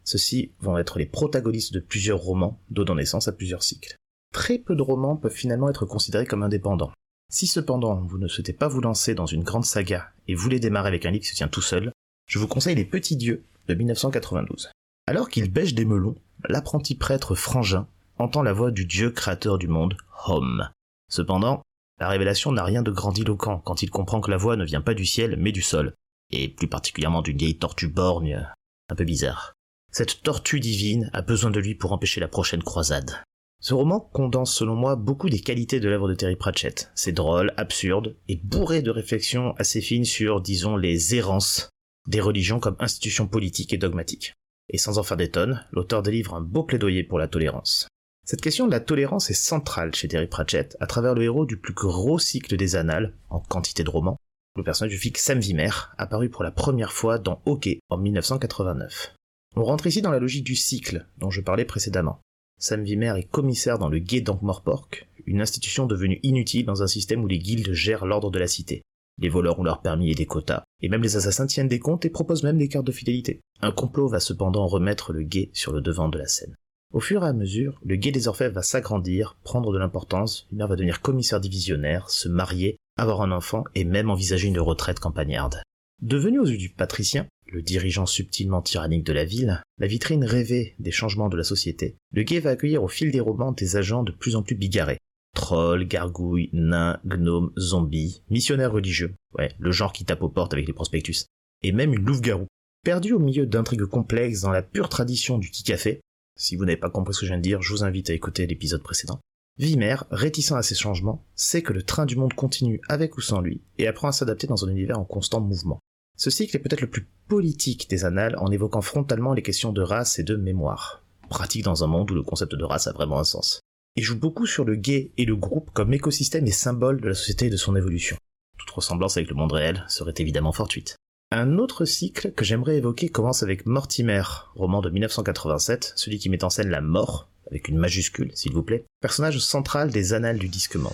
Ceux-ci 0.06 0.54
vont 0.60 0.78
être 0.78 1.00
les 1.00 1.08
protagonistes 1.08 1.74
de 1.74 1.80
plusieurs 1.80 2.20
romans, 2.20 2.60
donnant 2.70 2.96
naissance 2.96 3.28
à 3.28 3.34
plusieurs 3.34 3.64
cycles. 3.64 3.96
Très 4.32 4.60
peu 4.60 4.76
de 4.76 4.82
romans 4.82 5.18
peuvent 5.18 5.34
finalement 5.34 5.70
être 5.70 5.86
considérés 5.86 6.28
comme 6.28 6.44
indépendants. 6.44 6.92
Si 7.32 7.48
cependant 7.48 8.02
vous 8.02 8.20
ne 8.20 8.28
souhaitez 8.28 8.54
pas 8.54 8.68
vous 8.68 8.82
lancer 8.82 9.16
dans 9.16 9.26
une 9.26 9.44
grande 9.44 9.66
saga 9.66 10.12
et 10.28 10.36
voulez 10.36 10.60
démarrer 10.60 10.90
avec 10.90 11.06
un 11.06 11.12
livre 11.12 11.24
qui 11.24 11.30
se 11.30 11.36
tient 11.36 11.48
tout 11.48 11.62
seul, 11.62 11.92
je 12.28 12.38
vous 12.38 12.48
conseille 12.48 12.76
Les 12.76 12.86
Petits 12.86 13.16
Dieux 13.16 13.46
de 13.68 13.74
1992. 13.74 14.70
Alors 15.08 15.30
qu'il 15.30 15.52
bêche 15.52 15.74
des 15.74 15.86
melons, 15.86 16.16
l'apprenti 16.48 16.96
prêtre 16.96 17.34
Frangin 17.34 17.88
entend 18.20 18.44
la 18.44 18.54
voix 18.54 18.72
du 18.72 18.86
dieu 18.86 19.10
créateur 19.10 19.58
du 19.58 19.68
monde, 19.68 19.98
Hom. 20.28 20.70
Cependant, 21.10 21.62
la 22.00 22.10
révélation 22.10 22.52
n'a 22.52 22.64
rien 22.64 22.84
de 22.84 22.92
grandiloquent 22.92 23.60
quand 23.60 23.82
il 23.82 23.90
comprend 23.90 24.22
que 24.22 24.32
la 24.32 24.38
voix 24.38 24.56
ne 24.56 24.66
vient 24.66 24.82
pas 24.82 24.94
du 24.94 25.06
ciel 25.06 25.36
mais 25.40 25.52
du 25.52 25.62
sol, 25.62 25.94
et 26.32 26.50
plus 26.50 26.68
particulièrement 26.68 27.22
d'une 27.22 27.38
vieille 27.38 27.58
tortue 27.58 27.88
borgne, 27.88 28.48
un 28.90 28.96
peu 28.96 29.04
bizarre. 29.04 29.55
Cette 29.98 30.24
tortue 30.24 30.60
divine 30.60 31.10
a 31.14 31.22
besoin 31.22 31.52
de 31.52 31.60
lui 31.62 31.74
pour 31.74 31.94
empêcher 31.94 32.20
la 32.20 32.28
prochaine 32.28 32.62
croisade. 32.62 33.24
Ce 33.62 33.74
roman 33.74 34.02
condense 34.02 34.54
selon 34.54 34.76
moi 34.76 34.98
beaucoup 34.98 35.30
des 35.30 35.40
qualités 35.40 35.80
de 35.80 35.88
l'œuvre 35.88 36.10
de 36.10 36.16
Terry 36.16 36.36
Pratchett. 36.36 36.92
C'est 36.96 37.14
drôle, 37.14 37.54
absurde, 37.56 38.18
et 38.28 38.36
bourré 38.36 38.82
de 38.82 38.92
réflexions 38.92 39.54
assez 39.54 39.80
fines 39.80 40.04
sur, 40.04 40.42
disons, 40.42 40.76
les 40.76 41.16
errances 41.16 41.70
des 42.10 42.20
religions 42.20 42.60
comme 42.60 42.76
institutions 42.80 43.26
politiques 43.26 43.72
et 43.72 43.78
dogmatiques. 43.78 44.34
Et 44.68 44.78
sans 44.78 44.98
en 44.98 45.04
faire 45.04 45.16
des 45.16 45.32
tonnes, 45.32 45.66
l'auteur 45.72 46.04
délivre 46.04 46.34
un 46.34 46.42
beau 46.42 46.64
plaidoyer 46.64 47.06
pour 47.06 47.18
la 47.18 47.30
tolérance. 47.30 47.88
Cette 48.26 48.42
question 48.42 48.66
de 48.66 48.72
la 48.72 48.82
tolérance 48.82 49.30
est 49.30 49.34
centrale 49.34 49.96
chez 49.96 50.10
Terry 50.10 50.28
Pratchett 50.28 50.76
à 50.82 50.88
travers 50.88 51.14
le 51.16 51.24
héros 51.24 51.46
du 51.46 51.56
plus 51.56 51.74
gros 51.74 52.20
cycle 52.20 52.58
des 52.58 52.76
annales, 52.76 53.14
en 53.30 53.40
quantité 53.40 53.86
de 53.86 53.90
romans, 53.90 54.18
le 54.58 54.64
personnage 54.64 54.92
du 54.92 55.00
flic 55.00 55.18
Sam 55.18 55.40
Vimer, 55.40 55.72
apparu 55.98 56.30
pour 56.30 56.44
la 56.44 56.52
première 56.52 56.92
fois 56.92 57.18
dans 57.18 57.42
Hockey 57.46 57.80
en 57.88 57.98
1989. 57.98 59.16
On 59.58 59.64
rentre 59.64 59.88
ici 59.88 60.02
dans 60.02 60.12
la 60.12 60.20
logique 60.20 60.44
du 60.44 60.56
cycle 60.56 61.08
dont 61.18 61.30
je 61.30 61.42
parlais 61.42 61.66
précédemment. 61.66 62.20
Sam 62.60 62.84
Vimer 62.84 63.14
est 63.18 63.30
commissaire 63.30 63.80
dans 63.80 63.90
le 63.90 64.00
guet 64.00 64.22
d'Ankh-Morpork, 64.22 65.08
une 65.26 65.42
institution 65.42 65.86
devenue 65.86 66.20
inutile 66.24 66.66
dans 66.66 66.84
un 66.84 66.88
système 66.88 67.24
où 67.24 67.28
les 67.28 67.40
guildes 67.40 67.72
gèrent 67.72 68.06
l'ordre 68.06 68.32
de 68.32 68.40
la 68.40 68.48
cité. 68.48 68.82
Les 69.18 69.30
voleurs 69.30 69.60
ont 69.60 69.64
leur 69.64 69.82
permis 69.82 70.12
et 70.12 70.16
des 70.16 70.26
quotas, 70.26 70.64
et 70.82 70.90
même 70.90 71.02
les 71.02 71.16
assassins 71.16 71.48
tiennent 71.48 71.70
des 71.70 71.80
comptes 71.80 72.04
et 72.04 72.10
proposent 72.10 72.44
même 72.44 72.58
des 72.58 72.68
cartes 72.68 72.86
de 72.86 72.92
fidélité. 72.92 73.40
Un 73.62 73.72
complot 73.72 74.10
va 74.10 74.20
cependant 74.20 74.68
remettre 74.68 75.14
le 75.14 75.24
guet 75.24 75.52
sur 75.54 75.72
le 75.72 75.82
devant 75.82 76.10
de 76.10 76.18
la 76.18 76.28
scène. 76.28 76.56
Au 76.94 77.00
fur 77.00 77.24
et 77.24 77.28
à 77.28 77.34
mesure, 77.34 77.80
le 77.84 77.96
guet 77.96 78.12
des 78.12 78.28
orfèvres 78.28 78.56
va 78.56 78.62
s'agrandir, 78.62 79.38
prendre 79.44 79.72
de 79.72 79.78
l'importance, 79.78 80.48
Vimer 80.52 80.68
va 80.68 80.76
devenir 80.76 81.02
commissaire 81.02 81.40
divisionnaire, 81.40 82.10
se 82.10 82.28
marier, 82.28 82.78
avoir 82.98 83.22
un 83.22 83.32
enfant 83.32 83.64
et 83.74 83.86
même 83.86 84.10
envisager 84.10 84.48
une 84.50 84.60
retraite 84.60 85.00
campagnarde. 85.00 85.62
Devenu 86.02 86.40
aux 86.40 86.46
yeux 86.46 86.58
du 86.58 86.70
patricien, 86.70 87.26
le 87.56 87.62
dirigeant 87.62 88.06
subtilement 88.06 88.62
tyrannique 88.62 89.06
de 89.06 89.14
la 89.14 89.24
ville, 89.24 89.64
la 89.78 89.88
vitrine 89.88 90.26
rêvée 90.26 90.76
des 90.78 90.92
changements 90.92 91.30
de 91.30 91.38
la 91.38 91.46
société, 91.46 91.96
le 92.12 92.24
guet 92.24 92.42
va 92.42 92.50
accueillir 92.50 92.84
au 92.84 92.90
fil 92.90 93.12
des 93.12 93.22
romans 93.22 93.54
des 93.54 93.78
agents 93.78 94.04
de 94.04 94.12
plus 94.12 94.36
en 94.36 94.44
plus 94.44 94.56
bigarrés. 94.56 94.98
Trolls, 95.34 95.88
gargouilles, 95.88 96.50
nains, 96.52 97.00
gnomes, 97.06 97.54
zombies, 97.58 98.24
missionnaires 98.30 98.74
religieux, 98.74 99.16
ouais, 99.38 99.54
le 99.58 99.72
genre 99.72 99.94
qui 99.94 100.04
tape 100.04 100.22
aux 100.22 100.30
portes 100.30 100.54
avec 100.54 100.68
les 100.68 100.74
prospectus, 100.74 101.28
et 101.64 101.72
même 101.72 101.94
une 101.94 102.04
louve-garou. 102.04 102.46
Perdu 102.84 103.14
au 103.14 103.20
milieu 103.20 103.46
d'intrigues 103.46 103.86
complexes 103.86 104.42
dans 104.42 104.52
la 104.52 104.62
pure 104.62 104.90
tradition 104.90 105.38
du 105.38 105.50
qui-café, 105.50 106.02
si 106.38 106.58
vous 106.58 106.66
n'avez 106.66 106.78
pas 106.78 106.90
compris 106.90 107.14
ce 107.14 107.22
que 107.22 107.26
je 107.26 107.32
viens 107.32 107.38
de 107.38 107.42
dire, 107.42 107.62
je 107.62 107.72
vous 107.72 107.86
invite 107.86 108.10
à 108.10 108.14
écouter 108.14 108.48
l'épisode 108.48 108.84
précédent. 108.84 109.22
Vimer, 109.58 109.96
réticent 110.12 110.52
à 110.52 110.62
ces 110.62 110.76
changements, 110.76 111.24
sait 111.36 111.62
que 111.62 111.72
le 111.72 111.84
train 111.84 112.06
du 112.06 112.18
monde 112.18 112.34
continue 112.34 112.82
avec 112.90 113.16
ou 113.16 113.22
sans 113.22 113.40
lui, 113.40 113.62
et 113.78 113.88
apprend 113.88 114.10
à 114.10 114.12
s'adapter 114.12 114.46
dans 114.46 114.66
un 114.66 114.70
univers 114.70 115.00
en 115.00 115.06
constant 115.06 115.40
mouvement. 115.40 115.80
Ce 116.18 116.30
cycle 116.30 116.56
est 116.56 116.60
peut-être 116.60 116.82
le 116.82 116.90
plus 116.90 117.08
politique 117.28 117.90
des 117.90 118.06
annales 118.06 118.38
en 118.38 118.52
évoquant 118.52 118.82
frontalement 118.82 119.34
les 119.34 119.42
questions 119.42 119.74
de 119.74 119.82
race 119.82 120.20
et 120.20 120.24
de 120.24 120.36
mémoire. 120.36 121.04
Pratique 121.30 121.64
dans 121.64 121.84
un 121.84 121.88
monde 121.88 122.12
où 122.12 122.16
le 122.16 122.24
concept 122.24 122.56
de 122.56 122.64
race 122.64 122.88
a 122.88 122.94
vraiment 122.94 123.20
un 123.20 123.24
sens. 123.24 123.60
Il 123.98 124.04
joue 124.04 124.18
beaucoup 124.18 124.46
sur 124.46 124.66
le 124.66 124.76
gay 124.76 125.12
et 125.18 125.26
le 125.26 125.36
groupe 125.36 125.72
comme 125.74 125.94
écosystème 125.94 126.48
et 126.48 126.52
symbole 126.52 127.02
de 127.02 127.10
la 127.10 127.16
société 127.16 127.48
et 127.48 127.50
de 127.50 127.58
son 127.58 127.76
évolution. 127.76 128.18
Toute 128.58 128.72
ressemblance 128.72 129.18
avec 129.18 129.30
le 129.30 129.36
monde 129.36 129.54
réel 129.54 129.84
serait 129.88 130.14
évidemment 130.18 130.52
fortuite. 130.52 130.96
Un 131.32 131.58
autre 131.58 131.86
cycle 131.86 132.32
que 132.32 132.46
j'aimerais 132.46 132.78
évoquer 132.78 133.10
commence 133.10 133.44
avec 133.44 133.66
Mortimer, 133.66 134.24
roman 134.56 134.82
de 134.82 134.90
1987, 134.90 135.94
celui 135.96 136.20
qui 136.20 136.30
met 136.30 136.44
en 136.44 136.50
scène 136.50 136.70
la 136.70 136.82
mort, 136.82 137.30
avec 137.50 137.68
une 137.68 137.78
majuscule 137.78 138.32
s'il 138.36 138.54
vous 138.54 138.64
plaît, 138.64 138.86
personnage 139.02 139.40
central 139.40 139.92
des 139.92 140.14
annales 140.14 140.40
du 140.40 140.48
disque 140.48 140.76
monde. 140.76 140.94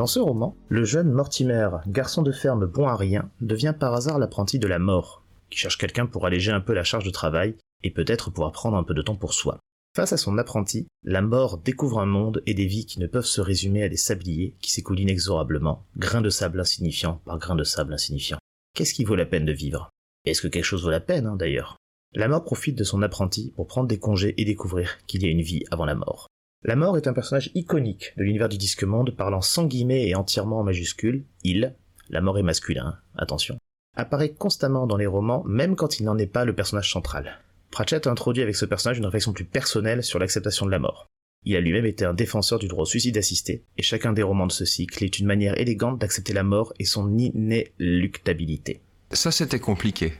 Dans 0.00 0.06
ce 0.06 0.18
roman, 0.18 0.56
le 0.70 0.82
jeune 0.82 1.12
Mortimer, 1.12 1.68
garçon 1.86 2.22
de 2.22 2.32
ferme 2.32 2.64
bon 2.64 2.88
à 2.88 2.96
rien, 2.96 3.30
devient 3.42 3.74
par 3.78 3.92
hasard 3.92 4.18
l'apprenti 4.18 4.58
de 4.58 4.66
la 4.66 4.78
mort, 4.78 5.22
qui 5.50 5.58
cherche 5.58 5.76
quelqu'un 5.76 6.06
pour 6.06 6.24
alléger 6.24 6.52
un 6.52 6.62
peu 6.62 6.72
la 6.72 6.84
charge 6.84 7.04
de 7.04 7.10
travail 7.10 7.54
et 7.82 7.90
peut-être 7.90 8.30
pouvoir 8.30 8.52
prendre 8.52 8.78
un 8.78 8.82
peu 8.82 8.94
de 8.94 9.02
temps 9.02 9.16
pour 9.16 9.34
soi. 9.34 9.58
Face 9.94 10.14
à 10.14 10.16
son 10.16 10.38
apprenti, 10.38 10.86
la 11.04 11.20
mort 11.20 11.58
découvre 11.58 12.00
un 12.00 12.06
monde 12.06 12.42
et 12.46 12.54
des 12.54 12.64
vies 12.64 12.86
qui 12.86 12.98
ne 12.98 13.06
peuvent 13.06 13.26
se 13.26 13.42
résumer 13.42 13.82
à 13.82 13.90
des 13.90 13.98
sabliers 13.98 14.56
qui 14.62 14.70
s'écoulent 14.70 15.00
inexorablement, 15.00 15.84
grain 15.98 16.22
de 16.22 16.30
sable 16.30 16.60
insignifiant 16.60 17.20
par 17.26 17.38
grain 17.38 17.54
de 17.54 17.64
sable 17.64 17.92
insignifiant. 17.92 18.38
Qu'est-ce 18.74 18.94
qui 18.94 19.04
vaut 19.04 19.16
la 19.16 19.26
peine 19.26 19.44
de 19.44 19.52
vivre? 19.52 19.90
Est-ce 20.24 20.40
que 20.40 20.48
quelque 20.48 20.64
chose 20.64 20.82
vaut 20.82 20.88
la 20.88 21.00
peine, 21.00 21.26
hein, 21.26 21.36
d'ailleurs? 21.36 21.76
La 22.14 22.28
mort 22.28 22.44
profite 22.44 22.78
de 22.78 22.84
son 22.84 23.02
apprenti 23.02 23.52
pour 23.54 23.66
prendre 23.66 23.88
des 23.88 23.98
congés 23.98 24.32
et 24.38 24.46
découvrir 24.46 24.96
qu'il 25.06 25.22
y 25.22 25.26
a 25.26 25.30
une 25.30 25.42
vie 25.42 25.64
avant 25.70 25.84
la 25.84 25.94
mort. 25.94 26.26
La 26.62 26.76
mort 26.76 26.98
est 26.98 27.06
un 27.06 27.14
personnage 27.14 27.50
iconique 27.54 28.12
de 28.18 28.22
l'univers 28.22 28.50
du 28.50 28.58
disque 28.58 28.84
monde 28.84 29.16
parlant 29.16 29.40
sans 29.40 29.64
guillemets 29.64 30.06
et 30.06 30.14
entièrement 30.14 30.60
en 30.60 30.64
majuscule. 30.64 31.24
Il, 31.42 31.74
la 32.10 32.20
mort 32.20 32.38
est 32.38 32.42
masculin, 32.42 32.98
attention, 33.16 33.56
apparaît 33.96 34.34
constamment 34.34 34.86
dans 34.86 34.98
les 34.98 35.06
romans 35.06 35.42
même 35.46 35.74
quand 35.74 35.98
il 35.98 36.04
n'en 36.04 36.18
est 36.18 36.26
pas 36.26 36.44
le 36.44 36.54
personnage 36.54 36.92
central. 36.92 37.40
Pratchett 37.70 38.06
a 38.06 38.10
introduit 38.10 38.42
avec 38.42 38.56
ce 38.56 38.66
personnage 38.66 38.98
une 38.98 39.06
réflexion 39.06 39.32
plus 39.32 39.46
personnelle 39.46 40.04
sur 40.04 40.18
l'acceptation 40.18 40.66
de 40.66 40.70
la 40.70 40.78
mort. 40.78 41.06
Il 41.44 41.56
a 41.56 41.60
lui-même 41.60 41.86
été 41.86 42.04
un 42.04 42.12
défenseur 42.12 42.58
du 42.58 42.68
droit 42.68 42.82
au 42.82 42.86
suicide 42.86 43.16
assisté, 43.16 43.64
et 43.78 43.82
chacun 43.82 44.12
des 44.12 44.22
romans 44.22 44.46
de 44.46 44.52
ce 44.52 44.66
cycle 44.66 45.02
est 45.02 45.18
une 45.18 45.26
manière 45.26 45.58
élégante 45.58 45.98
d'accepter 45.98 46.34
la 46.34 46.42
mort 46.42 46.74
et 46.78 46.84
son 46.84 47.16
inéluctabilité. 47.16 48.82
Ça, 49.12 49.30
c'était 49.30 49.60
compliqué. 49.60 50.12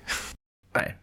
Ouais. 0.74 0.96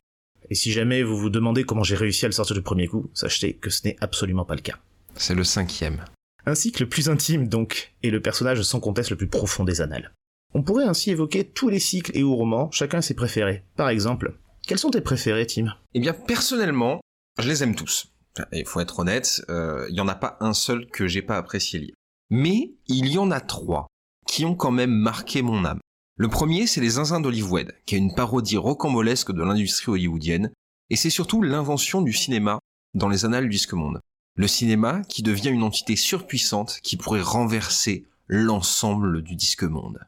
Et 0.49 0.55
si 0.55 0.71
jamais 0.71 1.03
vous 1.03 1.17
vous 1.17 1.29
demandez 1.29 1.63
comment 1.63 1.83
j'ai 1.83 1.95
réussi 1.95 2.25
à 2.25 2.29
le 2.29 2.33
sortir 2.33 2.55
du 2.55 2.63
premier 2.63 2.87
coup, 2.87 3.11
sachez 3.13 3.53
que 3.53 3.69
ce 3.69 3.87
n'est 3.87 3.97
absolument 3.99 4.45
pas 4.45 4.55
le 4.55 4.61
cas. 4.61 4.79
C'est 5.17 5.35
le 5.35 5.43
cinquième. 5.43 6.05
Un 6.45 6.55
cycle 6.55 6.87
plus 6.87 7.09
intime 7.09 7.47
donc, 7.47 7.93
et 8.03 8.11
le 8.11 8.21
personnage 8.21 8.61
sans 8.61 8.79
conteste 8.79 9.09
le 9.09 9.17
plus 9.17 9.27
profond 9.27 9.63
des 9.63 9.81
annales. 9.81 10.13
On 10.53 10.63
pourrait 10.63 10.85
ainsi 10.85 11.11
évoquer 11.11 11.43
tous 11.43 11.69
les 11.69 11.79
cycles 11.79 12.11
et 12.15 12.23
ou 12.23 12.35
romans, 12.35 12.71
chacun 12.71 13.01
ses 13.01 13.15
préférés. 13.15 13.65
Par 13.75 13.89
exemple, 13.89 14.37
quels 14.65 14.79
sont 14.79 14.91
tes 14.91 15.01
préférés, 15.01 15.45
Tim? 15.45 15.75
Eh 15.93 15.99
bien, 15.99 16.13
personnellement, 16.13 17.01
je 17.39 17.49
les 17.49 17.63
aime 17.63 17.75
tous. 17.75 18.13
Il 18.53 18.65
faut 18.65 18.79
être 18.79 18.99
honnête, 18.99 19.43
il 19.49 19.93
n'y 19.93 19.99
en 19.99 20.07
a 20.07 20.15
pas 20.15 20.37
un 20.39 20.53
seul 20.53 20.87
que 20.87 21.07
j'ai 21.07 21.21
pas 21.21 21.37
apprécié 21.37 21.79
lire. 21.79 21.95
Mais 22.29 22.75
il 22.87 23.07
y 23.07 23.17
en 23.17 23.31
a 23.31 23.41
trois 23.41 23.87
qui 24.27 24.45
ont 24.45 24.55
quand 24.55 24.71
même 24.71 24.91
marqué 24.91 25.41
mon 25.41 25.65
âme. 25.65 25.79
Le 26.17 26.27
premier, 26.27 26.67
c'est 26.67 26.81
Les 26.81 26.91
Zinzins 26.91 27.21
d'Hollywood, 27.21 27.73
qui 27.85 27.95
est 27.95 27.99
une 27.99 28.13
parodie 28.15 28.57
rocambolesque 28.57 29.31
de 29.31 29.43
l'industrie 29.43 29.91
hollywoodienne, 29.91 30.51
et 30.89 30.95
c'est 30.95 31.09
surtout 31.09 31.41
l'invention 31.41 32.01
du 32.01 32.13
cinéma 32.13 32.59
dans 32.93 33.09
les 33.09 33.25
annales 33.25 33.45
du 33.45 33.49
disque 33.49 33.73
monde. 33.73 33.99
Le 34.37 34.47
cinéma 34.47 35.01
qui 35.09 35.23
devient 35.23 35.49
une 35.49 35.63
entité 35.63 35.95
surpuissante 35.95 36.79
qui 36.83 36.95
pourrait 36.95 37.21
renverser 37.21 38.05
l'ensemble 38.27 39.23
du 39.23 39.35
disque 39.35 39.63
monde. 39.63 39.99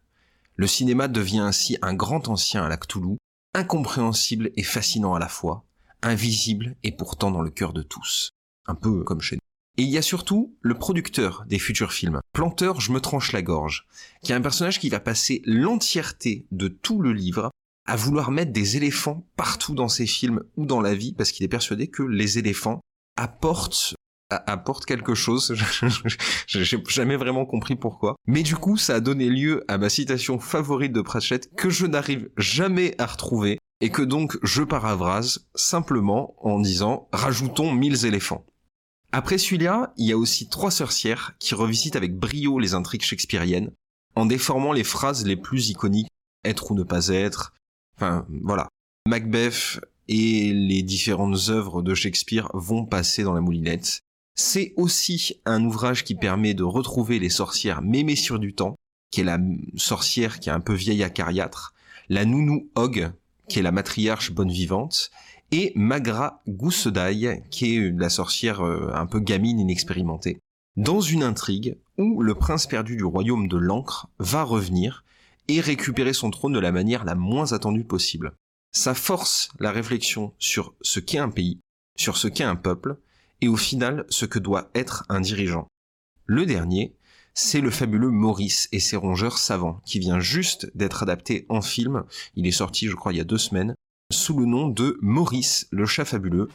Le 0.56 0.68
cinéma 0.68 1.08
devient 1.08 1.40
ainsi 1.40 1.80
un 1.82 1.96
grand 1.96 2.28
ancien 2.28 2.64
à 2.64 2.70
la 2.70 2.78
Cthulhu, 2.78 3.18
incompréhensible 3.56 4.52
et 4.56 4.62
fascinant 4.62 5.16
à 5.16 5.20
la 5.20 5.30
fois, 5.30 5.66
invisible 6.04 6.76
et 6.84 6.92
pourtant 6.92 7.32
dans 7.32 7.42
le 7.42 7.50
cœur 7.50 7.74
de 7.74 7.82
tous. 7.82 8.30
Un 8.68 8.76
peu 8.76 9.04
comme 9.04 9.22
chez 9.22 9.38
nous. 9.38 9.42
Et 9.78 9.84
il 9.84 9.90
y 9.90 9.98
a 9.98 10.04
surtout 10.04 10.56
le 10.62 10.78
producteur 10.78 11.44
des 11.48 11.58
futurs 11.58 11.92
films, 11.92 12.20
Planteur 12.32 12.82
Je 12.82 12.92
me 12.92 13.02
tranche 13.02 13.32
la 13.32 13.42
gorge, 13.42 13.88
qui 14.22 14.32
est 14.32 14.36
un 14.36 14.42
personnage 14.42 14.80
qui 14.80 14.90
va 14.90 15.00
passer 15.00 15.42
l'entièreté 15.46 16.46
de 16.52 16.68
tout 16.68 17.02
le 17.02 17.14
livre 17.14 17.50
à 17.88 17.96
vouloir 17.96 18.30
mettre 18.30 18.52
des 18.52 18.78
éléphants 18.78 19.26
partout 19.36 19.74
dans 19.74 19.88
ses 19.88 20.06
films 20.06 20.44
ou 20.56 20.68
dans 20.68 20.82
la 20.82 20.94
vie 20.94 21.14
parce 21.14 21.32
qu'il 21.32 21.46
est 21.46 21.50
persuadé 21.50 21.88
que 21.88 22.04
les 22.04 22.38
éléphants 22.38 22.80
apportent 23.18 23.96
apporte 24.30 24.86
quelque 24.86 25.16
chose. 25.16 25.56
J'ai 26.48 26.84
jamais 26.88 27.16
vraiment 27.16 27.46
compris 27.46 27.76
pourquoi. 27.76 28.16
Mais 28.28 28.44
du 28.44 28.56
coup, 28.56 28.78
ça 28.78 28.96
a 28.96 29.00
donné 29.00 29.30
lieu 29.30 29.64
à 29.68 29.78
ma 29.78 29.90
citation 29.90 30.40
favorite 30.40 30.94
de 30.94 31.02
Pratchett 31.02 31.50
que 31.56 31.70
je 31.70 31.86
n'arrive 31.86 32.30
jamais 32.38 32.96
à 33.00 33.06
retrouver 33.06 33.60
et 33.82 33.90
que 33.90 34.02
donc 34.02 34.38
je 34.44 34.64
paravrase 34.64 35.48
simplement 35.56 36.36
en 36.40 36.60
disant 36.60 37.08
rajoutons 37.12 37.72
mille 37.72 38.06
éléphants. 38.06 38.46
Après 39.12 39.38
celui-là, 39.38 39.94
il 39.98 40.08
y 40.08 40.12
a 40.12 40.18
aussi 40.18 40.50
trois 40.50 40.72
sorcières 40.72 41.34
qui 41.40 41.56
revisitent 41.56 41.96
avec 41.96 42.16
brio 42.16 42.60
les 42.60 42.76
intrigues 42.76 43.02
shakespeariennes 43.02 43.72
en 44.16 44.26
déformant 44.26 44.74
les 44.74 44.84
phrases 44.84 45.26
les 45.26 45.38
plus 45.38 45.70
iconiques 45.70 46.10
être 46.46 46.72
ou 46.72 46.76
ne 46.76 46.84
pas 46.84 47.08
être. 47.08 47.54
Enfin, 47.96 48.26
voilà. 48.44 48.68
Macbeth 49.08 49.80
et 50.08 50.54
les 50.54 50.82
différentes 50.84 51.50
œuvres 51.50 51.82
de 51.82 51.94
Shakespeare 51.94 52.50
vont 52.54 52.86
passer 52.86 53.24
dans 53.24 53.34
la 53.34 53.42
moulinette. 53.42 54.02
C'est 54.42 54.74
aussi 54.78 55.42
un 55.44 55.66
ouvrage 55.66 56.06
qui 56.06 56.16
permet 56.16 56.54
de 56.54 56.64
retrouver 56.64 57.20
les 57.20 57.28
sorcières 57.28 57.82
Mémé 57.82 58.16
sur 58.16 58.40
du 58.40 58.54
temps, 58.54 58.78
qui 59.12 59.20
est 59.20 59.26
la 59.26 59.38
sorcière 59.76 60.40
qui 60.40 60.48
est 60.48 60.54
un 60.54 60.62
peu 60.62 60.74
vieille 60.74 61.04
acariâtre, 61.04 61.74
la 62.08 62.24
nounou 62.24 62.70
Hog, 62.76 63.12
qui 63.50 63.60
est 63.60 63.62
la 63.62 63.74
matriarche 63.74 64.32
bonne 64.32 64.50
vivante, 64.50 65.12
et 65.52 65.74
Magra 65.76 66.42
Goussedaille, 66.48 67.44
qui 67.52 67.76
est 67.76 67.92
la 67.92 68.08
sorcière 68.08 68.66
euh, 68.66 68.94
un 68.94 69.08
peu 69.08 69.20
gamine 69.20 69.60
inexpérimentée, 69.60 70.40
dans 70.78 71.02
une 71.02 71.24
intrigue 71.24 71.76
où 71.98 72.22
le 72.22 72.34
prince 72.34 72.66
perdu 72.66 72.96
du 72.96 73.04
royaume 73.04 73.50
de 73.50 73.58
l'encre 73.58 74.08
va 74.20 74.44
revenir 74.44 75.04
et 75.50 75.60
récupérer 75.60 76.14
son 76.14 76.32
trône 76.32 76.54
de 76.54 76.60
la 76.60 76.72
manière 76.72 77.04
la 77.04 77.16
moins 77.16 77.52
attendue 77.52 77.84
possible. 77.84 78.32
Ça 78.72 78.94
force 78.94 79.50
la 79.60 79.74
réflexion 79.74 80.32
sur 80.40 80.76
ce 80.80 81.02
qu'est 81.02 81.18
un 81.18 81.30
pays, 81.30 81.60
sur 81.98 82.16
ce 82.16 82.30
qu'est 82.30 82.46
un 82.46 82.56
peuple, 82.56 82.96
et 83.42 83.48
au 83.48 83.58
final 83.58 84.06
ce 84.10 84.26
que 84.26 84.40
doit 84.40 84.70
être 84.76 85.06
un 85.10 85.22
dirigeant. 85.22 85.68
Le 86.26 86.46
dernier, 86.46 86.96
c'est 87.34 87.62
le 87.62 87.72
fabuleux 87.72 88.10
Maurice 88.10 88.68
et 88.72 88.80
ses 88.80 88.98
rongeurs 88.98 89.38
savants, 89.38 89.82
qui 89.86 90.00
vient 90.00 90.20
juste 90.20 90.70
d'être 90.76 91.04
adapté 91.04 91.46
en 91.50 91.62
film, 91.62 92.04
il 92.36 92.46
est 92.48 92.52
sorti 92.52 92.88
je 92.88 92.96
crois 92.96 93.14
il 93.14 93.18
y 93.18 93.22
a 93.22 93.26
deux 93.26 93.38
semaines, 93.38 93.76
sous 94.12 94.38
le 94.38 94.46
nom 94.46 94.68
de 94.68 94.98
Maurice 95.02 95.68
le 95.72 95.86
chat 95.86 96.06
fabuleux. 96.06 96.50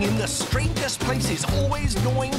in 0.00 0.16
the 0.16 0.96
places, 1.00 1.44
always 1.56 1.94
gnawing, 2.02 2.32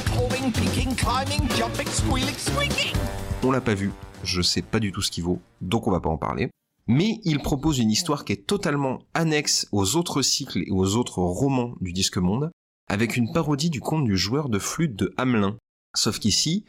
picking, 0.52 0.96
climbing, 0.96 1.46
jumping, 1.48 1.86
squealing, 1.86 2.34
squeaking. 2.34 2.96
On 3.46 3.50
l'a 3.50 3.60
pas 3.60 3.74
vu, 3.74 3.92
je 4.22 4.40
sais 4.40 4.62
pas 4.62 4.80
du 4.80 4.90
tout 4.90 5.02
ce 5.02 5.10
qu'il 5.10 5.22
vaut, 5.22 5.38
donc 5.60 5.86
on 5.86 5.90
va 5.90 6.00
pas 6.00 6.08
en 6.08 6.16
parler. 6.16 6.48
mais 6.86 7.20
il 7.24 7.40
propose 7.40 7.78
une 7.78 7.90
histoire 7.90 8.24
qui 8.24 8.32
est 8.32 8.46
totalement 8.46 9.02
annexe 9.12 9.68
aux 9.70 9.96
autres 9.96 10.22
cycles 10.22 10.62
et 10.66 10.70
aux 10.70 10.96
autres 10.96 11.18
romans 11.18 11.74
du 11.82 11.92
disque 11.92 12.16
monde, 12.16 12.50
avec 12.88 13.16
une 13.18 13.32
parodie 13.34 13.68
du 13.68 13.80
conte 13.80 14.06
du 14.06 14.16
joueur 14.16 14.48
de 14.48 14.58
flûte 14.58 14.96
de 14.96 15.12
Hamelin. 15.18 15.58
Sauf 15.94 16.18
qu'ici, 16.18 16.64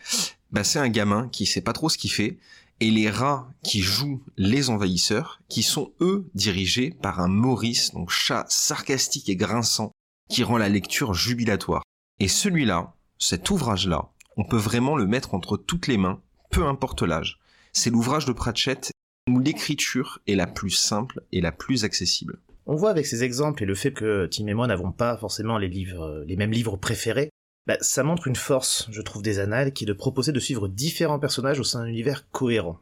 bah, 0.52 0.66
c'est 0.66 0.80
un 0.80 0.90
gamin 0.90 1.30
qui 1.30 1.46
sait 1.46 1.62
pas 1.62 1.72
trop 1.72 1.88
ce 1.88 1.98
qu'il 1.98 2.12
fait, 2.12 2.38
et 2.82 2.92
les 2.92 3.10
rats 3.10 3.50
qui 3.64 3.80
jouent 3.80 4.22
les 4.36 4.70
envahisseurs, 4.70 5.42
qui 5.48 5.64
sont 5.64 5.94
eux 6.02 6.30
dirigés 6.34 6.92
par 7.02 7.22
un 7.22 7.30
Maurice, 7.30 7.94
donc 7.94 8.10
chat 8.10 8.46
sarcastique 8.50 9.30
et 9.30 9.38
grinçant, 9.38 9.92
qui 10.30 10.44
rend 10.44 10.58
la 10.58 10.70
lecture 10.70 11.14
jubilatoire. 11.14 11.84
Et 12.20 12.28
celui-là, 12.28 12.96
cet 13.18 13.50
ouvrage-là, 13.50 14.12
on 14.36 14.44
peut 14.44 14.58
vraiment 14.58 14.98
le 14.98 15.08
mettre 15.08 15.34
entre 15.34 15.56
toutes 15.56 15.88
les 15.88 15.98
mains, 15.98 16.22
peu 16.56 16.66
importe 16.66 17.02
l'âge. 17.02 17.38
C'est 17.74 17.90
l'ouvrage 17.90 18.26
de 18.26 18.32
Pratchett 18.32 18.92
où 19.30 19.40
l'écriture 19.40 20.20
est 20.26 20.36
la 20.36 20.48
plus 20.48 20.70
simple 20.70 21.22
et 21.34 21.42
la 21.42 21.52
plus 21.52 21.84
accessible. 21.84 22.40
On 22.66 22.76
voit 22.76 22.92
avec 22.92 23.06
ces 23.06 23.26
exemples 23.26 23.64
et 23.64 23.66
le 23.66 23.76
fait 23.76 23.92
que 23.92 24.26
Tim 24.28 24.48
et 24.48 24.54
moi 24.54 24.66
n'avons 24.66 24.94
pas 24.94 25.18
forcément 25.18 25.58
les 25.58 25.68
livres, 25.68 26.24
les 26.26 26.38
mêmes 26.38 26.54
livres 26.54 26.78
préférés, 26.78 27.30
bah, 27.68 27.76
ça 27.82 28.04
montre 28.04 28.30
une 28.30 28.38
force, 28.38 28.88
je 28.90 29.02
trouve, 29.02 29.22
des 29.22 29.40
annales, 29.40 29.74
qui 29.74 29.84
est 29.84 29.88
de 29.88 29.92
proposer 29.92 30.32
de 30.32 30.40
suivre 30.40 30.70
différents 30.70 31.20
personnages 31.20 31.60
au 31.60 31.66
sein 31.66 31.82
d'un 31.82 31.88
univers 31.88 32.30
cohérent. 32.32 32.80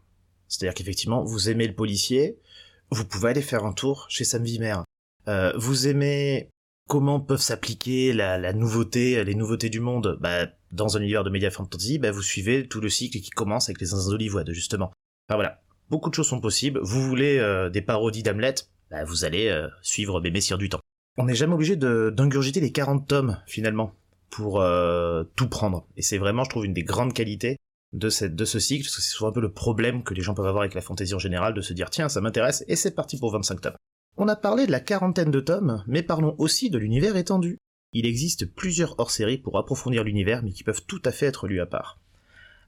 C'est-à-dire 0.47 0.75
qu'effectivement, 0.75 1.23
vous 1.23 1.49
aimez 1.49 1.65
le 1.65 1.73
policier, 1.73 2.37
vous 2.91 3.05
pouvez 3.05 3.29
aller 3.29 3.41
faire 3.41 3.65
un 3.65 3.73
tour 3.73 4.05
chez 4.07 4.23
Sam 4.23 4.43
Vimer. 4.43 4.75
Euh, 5.27 5.51
vous 5.55 5.87
aimez 5.87 6.49
comment 6.87 7.19
peuvent 7.19 7.41
s'appliquer 7.41 8.13
la, 8.13 8.53
nouveauté, 8.53 9.23
les 9.23 9.33
nouveautés 9.33 9.69
du 9.69 9.79
monde 9.79 10.19
bah, 10.21 10.45
dans 10.73 10.97
un 10.97 11.01
univers 11.01 11.23
de 11.23 11.29
Media 11.29 11.51
Fantasy, 11.51 11.99
bah, 11.99 12.11
vous 12.11 12.21
suivez 12.21 12.67
tout 12.67 12.81
le 12.81 12.89
cycle 12.89 13.19
qui 13.19 13.29
commence 13.29 13.69
avec 13.69 13.79
les 13.79 13.93
Indes 13.93 14.49
justement. 14.49 14.91
Enfin 15.27 15.35
voilà, 15.35 15.61
beaucoup 15.89 16.09
de 16.09 16.15
choses 16.15 16.27
sont 16.27 16.41
possibles. 16.41 16.79
Vous 16.83 17.01
voulez 17.01 17.37
euh, 17.37 17.69
des 17.69 17.81
parodies 17.81 18.23
d'Hamlet, 18.23 18.55
bah, 18.89 19.03
vous 19.05 19.23
allez 19.23 19.47
euh, 19.47 19.67
suivre 19.81 20.19
Bébé 20.19 20.41
Sire 20.41 20.57
du 20.57 20.69
Temps. 20.69 20.81
On 21.17 21.25
n'est 21.25 21.35
jamais 21.35 21.53
obligé 21.53 21.75
d'ingurgiter 21.75 22.59
les 22.59 22.71
40 22.71 23.07
tomes, 23.07 23.39
finalement, 23.45 23.93
pour 24.31 24.61
euh, 24.61 25.23
tout 25.35 25.47
prendre. 25.47 25.85
Et 25.95 26.01
c'est 26.01 26.17
vraiment, 26.17 26.43
je 26.43 26.49
trouve, 26.49 26.65
une 26.65 26.73
des 26.73 26.83
grandes 26.83 27.13
qualités 27.13 27.57
de, 27.93 28.09
de 28.27 28.45
ce 28.45 28.59
cycle, 28.59 28.83
parce 28.83 28.95
que 28.95 29.01
c'est 29.03 29.11
souvent 29.11 29.29
un 29.29 29.33
peu 29.33 29.41
le 29.41 29.53
problème 29.53 30.03
que 30.03 30.15
les 30.15 30.23
gens 30.23 30.33
peuvent 30.33 30.47
avoir 30.47 30.63
avec 30.63 30.73
la 30.73 30.81
fantaisie 30.81 31.13
en 31.13 31.19
général, 31.19 31.53
de 31.53 31.61
se 31.61 31.73
dire, 31.73 31.91
tiens, 31.91 32.09
ça 32.09 32.19
m'intéresse, 32.19 32.65
et 32.67 32.75
c'est 32.75 32.95
parti 32.95 33.19
pour 33.19 33.31
25 33.31 33.61
tomes. 33.61 33.75
On 34.17 34.27
a 34.27 34.35
parlé 34.35 34.65
de 34.65 34.71
la 34.71 34.79
quarantaine 34.79 35.29
de 35.29 35.39
tomes, 35.39 35.83
mais 35.85 36.01
parlons 36.01 36.35
aussi 36.39 36.71
de 36.71 36.79
l'univers 36.79 37.15
étendu. 37.15 37.59
Il 37.93 38.07
existe 38.07 38.47
plusieurs 38.47 38.99
hors-séries 38.99 39.37
pour 39.37 39.57
approfondir 39.57 40.03
l'univers, 40.03 40.41
mais 40.43 40.51
qui 40.51 40.63
peuvent 40.63 40.83
tout 40.85 41.01
à 41.05 41.11
fait 41.11 41.27
être 41.27 41.47
lus 41.47 41.61
à 41.61 41.67
part. 41.67 41.99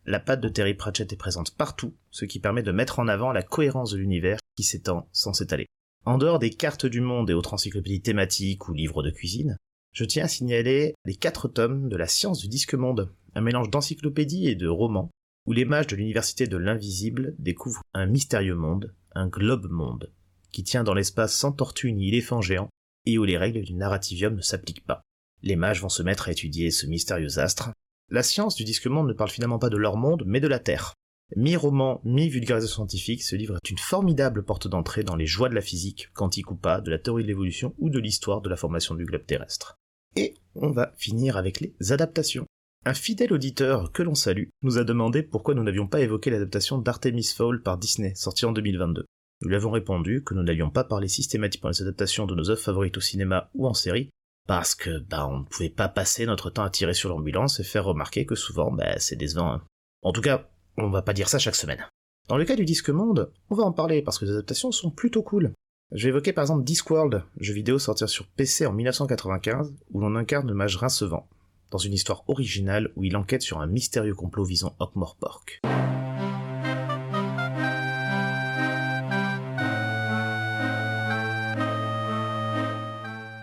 La 0.05 0.19
patte 0.19 0.41
de 0.41 0.49
Terry 0.49 0.75
Pratchett 0.75 1.11
est 1.11 1.17
présente 1.17 1.55
partout, 1.55 1.95
ce 2.11 2.25
qui 2.25 2.39
permet 2.39 2.61
de 2.61 2.71
mettre 2.71 2.99
en 2.99 3.07
avant 3.07 3.31
la 3.31 3.41
cohérence 3.41 3.91
de 3.91 3.97
l'univers 3.97 4.37
qui 4.55 4.63
s'étend 4.63 5.09
sans 5.11 5.33
s'étaler. 5.33 5.65
En 6.05 6.19
dehors 6.19 6.37
des 6.37 6.51
cartes 6.51 6.85
du 6.85 7.01
monde 7.01 7.31
et 7.31 7.33
autres 7.33 7.55
encyclopédies 7.55 8.01
thématiques 8.01 8.69
ou 8.69 8.73
livres 8.73 9.01
de 9.01 9.09
cuisine, 9.09 9.57
je 9.93 10.05
tiens 10.05 10.25
à 10.25 10.27
signaler 10.27 10.93
les 11.05 11.15
quatre 11.15 11.47
tomes 11.47 11.89
de 11.89 11.97
la 11.97 12.07
science 12.07 12.39
du 12.39 12.47
disque 12.47 12.75
monde, 12.75 13.11
un 13.33 13.41
mélange 13.41 13.71
d'encyclopédie 13.71 14.47
et 14.47 14.55
de 14.55 14.67
romans, 14.67 15.09
où 15.47 15.53
les 15.53 15.65
mages 15.65 15.87
de 15.87 15.95
l'université 15.95 16.45
de 16.45 16.57
l'invisible 16.57 17.33
découvrent 17.39 17.81
un 17.95 18.05
mystérieux 18.05 18.55
monde, 18.55 18.93
un 19.15 19.27
globe 19.27 19.71
monde, 19.71 20.11
qui 20.51 20.63
tient 20.63 20.83
dans 20.83 20.93
l'espace 20.93 21.35
sans 21.35 21.51
tortue 21.51 21.93
ni 21.93 22.09
éléphant 22.09 22.41
géant, 22.41 22.69
et 23.07 23.17
où 23.17 23.23
les 23.23 23.37
règles 23.37 23.63
du 23.63 23.73
narrativium 23.73 24.35
ne 24.35 24.41
s'appliquent 24.41 24.85
pas. 24.85 25.01
Les 25.45 25.55
mages 25.55 25.79
vont 25.79 25.89
se 25.89 26.01
mettre 26.01 26.27
à 26.27 26.31
étudier 26.31 26.71
ce 26.71 26.87
mystérieux 26.87 27.37
astre. 27.37 27.69
La 28.09 28.23
science 28.23 28.55
du 28.55 28.63
disque 28.63 28.87
monde 28.87 29.07
ne 29.07 29.13
parle 29.13 29.29
finalement 29.29 29.59
pas 29.59 29.69
de 29.69 29.77
leur 29.77 29.95
monde, 29.95 30.23
mais 30.25 30.39
de 30.39 30.47
la 30.47 30.57
Terre. 30.57 30.95
Mi-roman, 31.35 32.01
mi-vulgarisation 32.03 32.77
scientifique, 32.77 33.23
ce 33.23 33.35
livre 33.35 33.57
est 33.63 33.69
une 33.69 33.77
formidable 33.77 34.43
porte 34.43 34.67
d'entrée 34.67 35.03
dans 35.03 35.15
les 35.15 35.27
joies 35.27 35.49
de 35.49 35.55
la 35.55 35.61
physique, 35.61 36.09
quantique 36.13 36.49
ou 36.49 36.55
pas, 36.55 36.81
de 36.81 36.89
la 36.89 36.97
théorie 36.97 37.21
de 37.21 37.27
l'évolution 37.27 37.75
ou 37.77 37.91
de 37.91 37.99
l'histoire 37.99 38.41
de 38.41 38.49
la 38.49 38.55
formation 38.55 38.95
du 38.95 39.05
globe 39.05 39.25
terrestre. 39.27 39.75
Et 40.15 40.33
on 40.55 40.71
va 40.71 40.93
finir 40.97 41.37
avec 41.37 41.59
les 41.59 41.75
adaptations. 41.91 42.47
Un 42.83 42.95
fidèle 42.95 43.33
auditeur 43.33 43.91
que 43.91 44.01
l'on 44.01 44.15
salue 44.15 44.49
nous 44.63 44.79
a 44.79 44.83
demandé 44.83 45.21
pourquoi 45.21 45.53
nous 45.53 45.63
n'avions 45.63 45.87
pas 45.87 46.01
évoqué 46.01 46.31
l'adaptation 46.31 46.79
d'Artemis 46.79 47.33
Fowl 47.35 47.61
par 47.61 47.77
Disney, 47.77 48.15
sortie 48.15 48.45
en 48.45 48.51
2022. 48.51 49.05
Nous 49.41 49.49
lui 49.49 49.55
avons 49.55 49.71
répondu 49.71 50.23
que 50.23 50.33
nous 50.33 50.43
n'allions 50.43 50.71
pas 50.71 50.83
parler 50.83 51.07
systématiquement 51.07 51.69
des 51.69 51.83
adaptations 51.83 52.25
de 52.25 52.33
nos 52.33 52.49
œuvres 52.49 52.61
favorites 52.61 52.97
au 52.97 53.01
cinéma 53.01 53.51
ou 53.53 53.67
en 53.67 53.73
série, 53.73 54.09
parce 54.47 54.75
que 54.75 54.99
bah 54.99 55.27
on 55.27 55.39
ne 55.39 55.43
pouvait 55.43 55.69
pas 55.69 55.87
passer 55.87 56.25
notre 56.25 56.49
temps 56.49 56.63
à 56.63 56.69
tirer 56.69 56.93
sur 56.93 57.09
l'ambulance 57.09 57.59
et 57.59 57.63
faire 57.63 57.85
remarquer 57.85 58.25
que 58.25 58.35
souvent 58.35 58.71
bah 58.71 58.99
c'est 58.99 59.15
décevant. 59.15 59.53
Hein. 59.53 59.63
En 60.01 60.11
tout 60.11 60.21
cas, 60.21 60.47
on 60.77 60.89
va 60.89 61.01
pas 61.01 61.13
dire 61.13 61.29
ça 61.29 61.39
chaque 61.39 61.55
semaine. 61.55 61.85
Dans 62.27 62.37
le 62.37 62.45
cas 62.45 62.55
du 62.55 62.65
disque 62.65 62.89
monde, 62.89 63.31
on 63.49 63.55
va 63.55 63.63
en 63.63 63.71
parler 63.71 64.01
parce 64.01 64.17
que 64.17 64.25
les 64.25 64.31
adaptations 64.31 64.71
sont 64.71 64.89
plutôt 64.89 65.23
cool. 65.23 65.53
Je 65.91 66.03
vais 66.03 66.09
évoquer 66.09 66.33
par 66.33 66.43
exemple 66.43 66.63
Discworld, 66.63 67.23
jeu 67.39 67.53
vidéo 67.53 67.77
sorti 67.77 68.07
sur 68.07 68.25
PC 68.27 68.65
en 68.65 68.73
1995, 68.73 69.73
où 69.91 70.01
l'on 70.01 70.15
incarne 70.15 70.47
le 70.47 70.55
mage 70.55 70.77
Rincevant, 70.77 71.27
dans 71.69 71.77
une 71.77 71.93
histoire 71.93 72.23
originale 72.27 72.91
où 72.95 73.03
il 73.03 73.15
enquête 73.15 73.43
sur 73.43 73.61
un 73.61 73.67
mystérieux 73.67 74.15
complot 74.15 74.45
visant 74.45 74.75
Pork. 75.19 75.61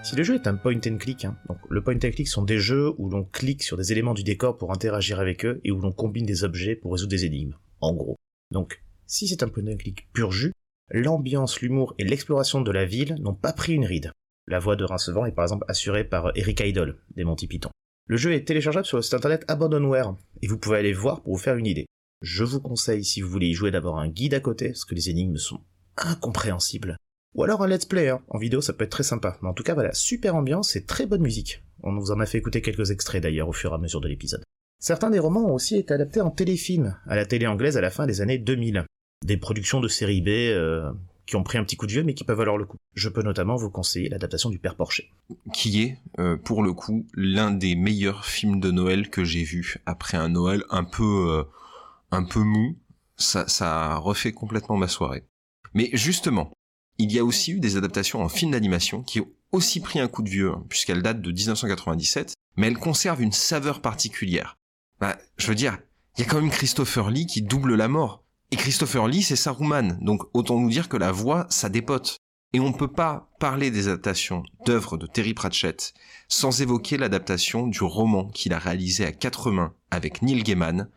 Si 0.02 0.16
le 0.16 0.24
jeu 0.24 0.34
est 0.34 0.48
un 0.48 0.56
point 0.56 0.80
and 0.84 0.98
click, 0.98 1.24
hein, 1.24 1.38
donc 1.48 1.58
le 1.70 1.80
point 1.80 1.94
and 1.94 2.10
click 2.10 2.26
sont 2.26 2.42
des 2.42 2.58
jeux 2.58 2.92
où 2.98 3.08
l'on 3.08 3.22
clique 3.22 3.62
sur 3.62 3.76
des 3.76 3.92
éléments 3.92 4.14
du 4.14 4.24
décor 4.24 4.58
pour 4.58 4.72
interagir 4.72 5.20
avec 5.20 5.44
eux 5.44 5.60
et 5.62 5.70
où 5.70 5.80
l'on 5.80 5.92
combine 5.92 6.26
des 6.26 6.42
objets 6.42 6.74
pour 6.74 6.92
résoudre 6.92 7.10
des 7.10 7.24
énigmes, 7.24 7.54
en 7.80 7.94
gros. 7.94 8.16
Donc, 8.50 8.82
si 9.06 9.28
c'est 9.28 9.44
un 9.44 9.48
point 9.48 9.66
and 9.68 9.76
click 9.76 10.08
pur 10.12 10.32
jus, 10.32 10.52
l'ambiance, 10.90 11.60
l'humour 11.60 11.94
et 11.98 12.04
l'exploration 12.04 12.60
de 12.62 12.72
la 12.72 12.84
ville 12.84 13.14
n'ont 13.20 13.34
pas 13.34 13.52
pris 13.52 13.74
une 13.74 13.84
ride. 13.84 14.10
La 14.48 14.58
voix 14.58 14.74
de 14.74 14.84
Rincevant 14.84 15.24
est 15.24 15.32
par 15.32 15.44
exemple 15.44 15.66
assurée 15.68 16.04
par 16.04 16.32
Eric 16.34 16.60
Idle, 16.60 16.98
des 17.14 17.22
Monty 17.22 17.46
Python. 17.46 17.70
Le 18.08 18.16
jeu 18.16 18.32
est 18.32 18.44
téléchargeable 18.44 18.86
sur 18.86 18.98
le 18.98 19.02
site 19.02 19.14
internet 19.14 19.44
Abandonware, 19.46 20.16
et 20.42 20.48
vous 20.48 20.58
pouvez 20.58 20.78
aller 20.78 20.92
voir 20.92 21.22
pour 21.22 21.34
vous 21.34 21.42
faire 21.42 21.56
une 21.56 21.66
idée. 21.66 21.86
Je 22.22 22.42
vous 22.42 22.60
conseille, 22.60 23.04
si 23.04 23.20
vous 23.20 23.30
voulez 23.30 23.46
y 23.46 23.54
jouer, 23.54 23.70
d'avoir 23.70 23.98
un 23.98 24.08
guide 24.08 24.34
à 24.34 24.40
côté, 24.40 24.70
parce 24.70 24.84
que 24.84 24.96
les 24.96 25.10
énigmes 25.10 25.36
sont 25.36 25.60
incompréhensibles. 25.96 26.96
Ou 27.34 27.44
alors 27.44 27.62
un 27.62 27.66
let's 27.66 27.86
play, 27.86 28.10
hein. 28.10 28.20
en 28.28 28.38
vidéo 28.38 28.60
ça 28.60 28.72
peut 28.72 28.84
être 28.84 28.90
très 28.90 29.02
sympa. 29.02 29.38
Mais 29.40 29.48
en 29.48 29.54
tout 29.54 29.62
cas 29.62 29.74
voilà, 29.74 29.92
super 29.94 30.34
ambiance 30.34 30.76
et 30.76 30.84
très 30.84 31.06
bonne 31.06 31.22
musique. 31.22 31.62
On 31.82 31.98
vous 31.98 32.10
en 32.10 32.20
a 32.20 32.26
fait 32.26 32.38
écouter 32.38 32.60
quelques 32.60 32.90
extraits 32.90 33.22
d'ailleurs 33.22 33.48
au 33.48 33.52
fur 33.52 33.72
et 33.72 33.74
à 33.74 33.78
mesure 33.78 34.00
de 34.00 34.08
l'épisode. 34.08 34.42
Certains 34.78 35.10
des 35.10 35.18
romans 35.18 35.46
ont 35.46 35.54
aussi 35.54 35.76
été 35.76 35.94
adaptés 35.94 36.20
en 36.20 36.30
téléfilm, 36.30 36.96
à 37.06 37.16
la 37.16 37.24
télé 37.24 37.46
anglaise 37.46 37.76
à 37.76 37.80
la 37.80 37.90
fin 37.90 38.06
des 38.06 38.20
années 38.20 38.38
2000. 38.38 38.84
Des 39.24 39.36
productions 39.36 39.80
de 39.80 39.88
série 39.88 40.20
B 40.20 40.28
euh, 40.28 40.90
qui 41.24 41.36
ont 41.36 41.44
pris 41.44 41.56
un 41.56 41.64
petit 41.64 41.76
coup 41.76 41.86
de 41.86 41.92
vieux 41.92 42.02
mais 42.02 42.14
qui 42.14 42.24
peuvent 42.24 42.36
valoir 42.36 42.58
le 42.58 42.66
coup. 42.66 42.76
Je 42.94 43.08
peux 43.08 43.22
notamment 43.22 43.56
vous 43.56 43.70
conseiller 43.70 44.08
l'adaptation 44.08 44.50
du 44.50 44.58
Père 44.58 44.74
Porcher. 44.74 45.10
Qui 45.54 45.82
est, 45.82 45.98
euh, 46.18 46.36
pour 46.36 46.62
le 46.62 46.72
coup, 46.72 47.06
l'un 47.14 47.50
des 47.50 47.76
meilleurs 47.76 48.26
films 48.26 48.60
de 48.60 48.70
Noël 48.70 49.08
que 49.08 49.24
j'ai 49.24 49.44
vu 49.44 49.76
après 49.86 50.18
un 50.18 50.28
Noël 50.28 50.64
un 50.68 50.84
peu, 50.84 51.30
euh, 51.30 51.44
un 52.10 52.24
peu 52.24 52.40
mou. 52.40 52.76
Ça, 53.16 53.46
ça 53.46 53.94
refait 53.96 54.32
complètement 54.32 54.76
ma 54.76 54.88
soirée. 54.88 55.24
Mais 55.74 55.90
justement, 55.92 56.52
il 56.98 57.12
y 57.12 57.18
a 57.18 57.24
aussi 57.24 57.52
eu 57.52 57.60
des 57.60 57.76
adaptations 57.76 58.22
en 58.22 58.28
film 58.28 58.52
d'animation 58.52 59.02
qui 59.02 59.20
ont 59.20 59.28
aussi 59.50 59.80
pris 59.80 60.00
un 60.00 60.08
coup 60.08 60.22
de 60.22 60.30
vieux, 60.30 60.50
hein, 60.50 60.64
puisqu'elles 60.68 61.02
datent 61.02 61.22
de 61.22 61.32
1997, 61.32 62.34
mais 62.56 62.66
elles 62.66 62.78
conservent 62.78 63.22
une 63.22 63.32
saveur 63.32 63.80
particulière. 63.80 64.56
Bah, 65.00 65.18
je 65.36 65.46
veux 65.46 65.54
dire, 65.54 65.78
il 66.16 66.24
y 66.24 66.26
a 66.26 66.30
quand 66.30 66.40
même 66.40 66.50
Christopher 66.50 67.10
Lee 67.10 67.26
qui 67.26 67.42
double 67.42 67.74
la 67.74 67.88
mort. 67.88 68.24
Et 68.50 68.56
Christopher 68.56 69.08
Lee, 69.08 69.22
c'est 69.22 69.36
Saruman, 69.36 69.98
donc 70.00 70.22
autant 70.34 70.58
nous 70.58 70.70
dire 70.70 70.88
que 70.88 70.96
la 70.96 71.10
voix, 71.10 71.46
ça 71.48 71.68
dépote. 71.68 72.18
Et 72.52 72.60
on 72.60 72.68
ne 72.68 72.74
peut 72.74 72.92
pas 72.92 73.30
parler 73.40 73.70
des 73.70 73.88
adaptations 73.88 74.42
d'œuvres 74.66 74.98
de 74.98 75.06
Terry 75.06 75.32
Pratchett 75.32 75.94
sans 76.28 76.60
évoquer 76.60 76.98
l'adaptation 76.98 77.66
du 77.66 77.82
roman 77.82 78.28
qu'il 78.28 78.52
a 78.52 78.58
réalisé 78.58 79.06
à 79.06 79.12
quatre 79.12 79.50
mains 79.50 79.72
avec 79.90 80.20
Neil 80.20 80.42
Gaiman, 80.42 80.88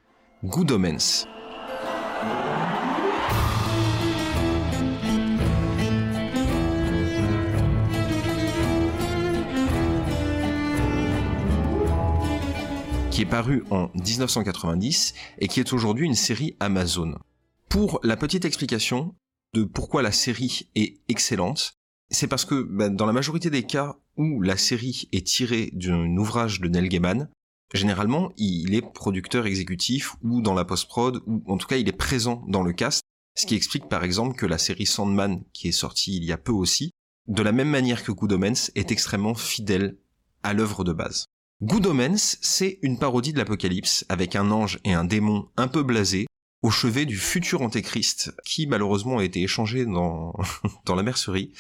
Good 0.43 0.71
Omens. 0.71 1.27
Qui 13.15 13.21
est 13.21 13.25
paru 13.25 13.63
en 13.69 13.89
1990 13.93 15.13
et 15.39 15.47
qui 15.47 15.61
est 15.61 15.71
aujourd'hui 15.71 16.05
une 16.05 16.15
série 16.15 16.57
Amazon. 16.59 17.17
Pour 17.69 18.01
la 18.03 18.17
petite 18.17 18.43
explication 18.43 19.15
de 19.53 19.63
pourquoi 19.63 20.01
la 20.01 20.11
série 20.11 20.67
est 20.75 20.99
excellente, 21.07 21.77
c'est 22.09 22.27
parce 22.27 22.43
que 22.43 22.63
bah, 22.63 22.89
dans 22.89 23.05
la 23.05 23.13
majorité 23.13 23.49
des 23.49 23.63
cas 23.63 23.95
où 24.17 24.41
la 24.41 24.57
série 24.57 25.07
est 25.13 25.25
tirée 25.25 25.69
d'un 25.71 26.17
ouvrage 26.17 26.59
de 26.59 26.67
Neil 26.67 26.89
Gaiman, 26.89 27.29
généralement 27.73 28.33
il 28.35 28.75
est 28.75 28.81
producteur 28.81 29.45
exécutif 29.45 30.17
ou 30.21 30.41
dans 30.41 30.53
la 30.53 30.65
post-prod 30.65 31.21
ou 31.25 31.41
en 31.47 31.55
tout 31.55 31.67
cas 31.67 31.77
il 31.77 31.87
est 31.87 31.93
présent 31.93 32.43
dans 32.49 32.63
le 32.63 32.73
cast, 32.73 33.01
ce 33.37 33.45
qui 33.45 33.55
explique 33.55 33.87
par 33.87 34.03
exemple 34.03 34.35
que 34.35 34.45
la 34.45 34.57
série 34.57 34.87
Sandman 34.87 35.41
qui 35.53 35.69
est 35.69 35.71
sortie 35.71 36.17
il 36.17 36.25
y 36.25 36.33
a 36.33 36.37
peu 36.37 36.51
aussi, 36.51 36.91
de 37.29 37.43
la 37.43 37.53
même 37.53 37.69
manière 37.69 38.03
que 38.03 38.11
Good 38.11 38.33
Omens, 38.33 38.71
est 38.75 38.91
extrêmement 38.91 39.35
fidèle 39.35 39.95
à 40.43 40.51
l'œuvre 40.51 40.83
de 40.83 40.91
base. 40.91 41.27
Good 41.61 41.87
Omens, 41.87 42.37
c'est 42.41 42.79
une 42.81 42.99
parodie 42.99 43.31
de 43.31 43.37
l'Apocalypse 43.37 44.05
avec 44.09 44.35
un 44.35 44.51
ange 44.51 44.77
et 44.83 44.91
un 44.91 45.05
démon 45.05 45.47
un 45.55 45.69
peu 45.69 45.83
blasés, 45.83 46.27
au 46.61 46.69
chevet 46.69 47.05
du 47.05 47.15
futur 47.15 47.61
antéchrist 47.61 48.35
qui 48.45 48.67
malheureusement 48.67 49.19
a 49.19 49.23
été 49.23 49.41
échangé 49.41 49.85
dans 49.85 50.33
dans 50.85 50.95
la 50.95 51.03
mercerie, 51.03 51.53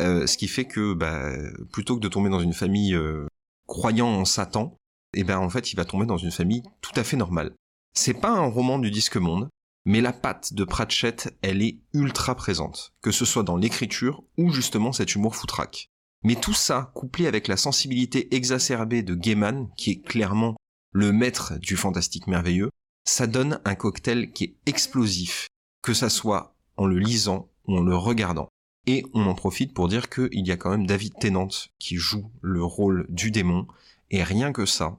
euh, 0.00 0.28
ce 0.28 0.36
qui 0.36 0.46
fait 0.46 0.66
que 0.66 0.94
bah, 0.94 1.32
plutôt 1.72 1.96
que 1.96 2.00
de 2.00 2.08
tomber 2.08 2.30
dans 2.30 2.38
une 2.38 2.52
famille 2.52 2.94
euh, 2.94 3.26
croyant 3.66 4.06
en 4.06 4.24
Satan, 4.24 4.76
et 5.14 5.20
eh 5.20 5.24
ben 5.24 5.38
en 5.38 5.50
fait 5.50 5.72
il 5.72 5.76
va 5.76 5.84
tomber 5.84 6.06
dans 6.06 6.16
une 6.16 6.30
famille 6.30 6.62
tout 6.80 6.92
à 6.94 7.02
fait 7.02 7.16
normale. 7.16 7.52
C'est 7.92 8.20
pas 8.20 8.30
un 8.30 8.46
roman 8.46 8.78
du 8.78 8.92
disque 8.92 9.16
monde, 9.16 9.48
mais 9.84 10.00
la 10.00 10.12
patte 10.12 10.54
de 10.54 10.62
Pratchett, 10.62 11.36
elle 11.42 11.60
est 11.60 11.80
ultra 11.92 12.36
présente, 12.36 12.92
que 13.02 13.10
ce 13.10 13.24
soit 13.24 13.42
dans 13.42 13.56
l'écriture 13.56 14.22
ou 14.38 14.52
justement 14.52 14.92
cet 14.92 15.16
humour 15.16 15.34
foutraque. 15.34 15.89
Mais 16.22 16.34
tout 16.34 16.54
ça, 16.54 16.92
couplé 16.94 17.26
avec 17.26 17.48
la 17.48 17.56
sensibilité 17.56 18.34
exacerbée 18.34 19.02
de 19.02 19.14
Gaiman, 19.14 19.70
qui 19.76 19.90
est 19.92 20.00
clairement 20.02 20.56
le 20.92 21.12
maître 21.12 21.58
du 21.58 21.76
fantastique 21.76 22.26
merveilleux, 22.26 22.70
ça 23.04 23.26
donne 23.26 23.60
un 23.64 23.74
cocktail 23.74 24.32
qui 24.32 24.44
est 24.44 24.56
explosif, 24.66 25.48
que 25.82 25.94
ça 25.94 26.10
soit 26.10 26.54
en 26.76 26.86
le 26.86 26.98
lisant 26.98 27.48
ou 27.66 27.78
en 27.78 27.82
le 27.82 27.96
regardant. 27.96 28.48
Et 28.86 29.04
on 29.14 29.26
en 29.26 29.34
profite 29.34 29.74
pour 29.74 29.88
dire 29.88 30.10
qu'il 30.10 30.46
y 30.46 30.52
a 30.52 30.56
quand 30.56 30.70
même 30.70 30.86
David 30.86 31.14
Tennant 31.18 31.48
qui 31.78 31.96
joue 31.96 32.30
le 32.40 32.62
rôle 32.62 33.06
du 33.08 33.30
démon, 33.30 33.66
et 34.10 34.22
rien 34.22 34.52
que 34.52 34.66
ça, 34.66 34.98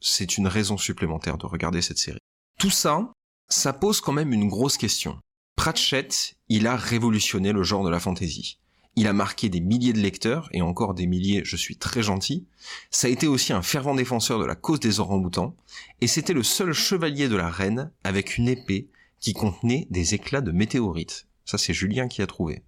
c'est 0.00 0.38
une 0.38 0.46
raison 0.46 0.78
supplémentaire 0.78 1.38
de 1.38 1.46
regarder 1.46 1.82
cette 1.82 1.98
série. 1.98 2.20
Tout 2.58 2.70
ça, 2.70 3.12
ça 3.48 3.72
pose 3.72 4.00
quand 4.00 4.12
même 4.12 4.32
une 4.32 4.48
grosse 4.48 4.76
question. 4.76 5.18
Pratchett, 5.56 6.34
il 6.48 6.66
a 6.66 6.76
révolutionné 6.76 7.52
le 7.52 7.62
genre 7.62 7.84
de 7.84 7.90
la 7.90 8.00
fantasy. 8.00 8.58
Il 8.94 9.06
a 9.06 9.14
marqué 9.14 9.48
des 9.48 9.60
milliers 9.60 9.94
de 9.94 10.00
lecteurs, 10.00 10.50
et 10.52 10.60
encore 10.60 10.92
des 10.92 11.06
milliers, 11.06 11.42
je 11.44 11.56
suis 11.56 11.76
très 11.76 12.02
gentil. 12.02 12.46
Ça 12.90 13.06
a 13.06 13.10
été 13.10 13.26
aussi 13.26 13.52
un 13.52 13.62
fervent 13.62 13.94
défenseur 13.94 14.38
de 14.38 14.44
la 14.44 14.54
cause 14.54 14.80
des 14.80 15.00
orang-outans, 15.00 15.56
et 16.00 16.06
c'était 16.06 16.34
le 16.34 16.42
seul 16.42 16.74
chevalier 16.74 17.28
de 17.28 17.36
la 17.36 17.48
reine 17.48 17.90
avec 18.04 18.36
une 18.36 18.48
épée 18.48 18.90
qui 19.18 19.32
contenait 19.32 19.86
des 19.90 20.14
éclats 20.14 20.42
de 20.42 20.52
météorites. 20.52 21.26
Ça, 21.46 21.56
c'est 21.56 21.72
Julien 21.72 22.08
qui 22.08 22.20
a 22.20 22.26
trouvé. 22.26 22.64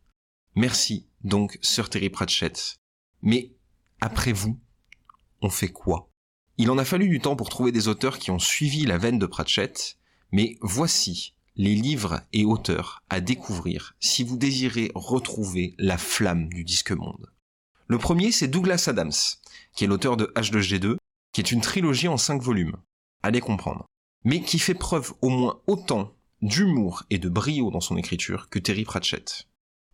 Merci, 0.55 1.07
donc, 1.25 1.59
Sir 1.61 1.91
Terry 1.91 2.09
Pratchett. 2.09 2.77
Mais, 3.21 3.53
après 4.01 4.33
vous, 4.33 4.59
on 5.43 5.51
fait 5.51 5.69
quoi? 5.69 6.09
Il 6.57 6.71
en 6.71 6.79
a 6.79 6.85
fallu 6.85 7.09
du 7.09 7.21
temps 7.21 7.37
pour 7.37 7.49
trouver 7.51 7.73
des 7.73 7.89
auteurs 7.89 8.19
qui 8.19 8.31
ont 8.31 8.39
suivi 8.39 8.87
la 8.87 8.97
veine 8.97 9.19
de 9.19 9.27
Pratchett, 9.27 9.99
mais 10.33 10.57
voici 10.63 11.35
les 11.57 11.75
livres 11.75 12.21
et 12.33 12.45
auteurs 12.45 13.03
à 13.09 13.21
découvrir 13.21 13.95
si 14.01 14.25
vous 14.25 14.37
désirez 14.37 14.91
retrouver 14.95 15.75
la 15.79 15.99
flamme 15.99 16.49
du 16.49 16.65
disque 16.65 16.93
monde. 16.93 17.31
Le 17.87 17.99
premier, 17.99 18.33
c'est 18.33 18.49
Douglas 18.49 18.85
Adams, 18.89 19.13
qui 19.75 19.85
est 19.85 19.87
l'auteur 19.87 20.17
de 20.17 20.33
H2G2, 20.37 20.97
qui 21.33 21.41
est 21.41 21.53
une 21.53 21.61
trilogie 21.61 22.09
en 22.09 22.17
cinq 22.17 22.43
volumes. 22.43 22.77
Allez 23.23 23.41
comprendre. 23.41 23.87
Mais 24.25 24.41
qui 24.41 24.59
fait 24.59 24.75
preuve 24.75 25.13
au 25.21 25.29
moins 25.29 25.61
autant 25.67 26.13
d'humour 26.41 27.05
et 27.11 27.19
de 27.19 27.29
brio 27.29 27.71
dans 27.71 27.81
son 27.81 27.97
écriture 27.97 28.49
que 28.49 28.59
Terry 28.59 28.85
Pratchett. 28.85 29.47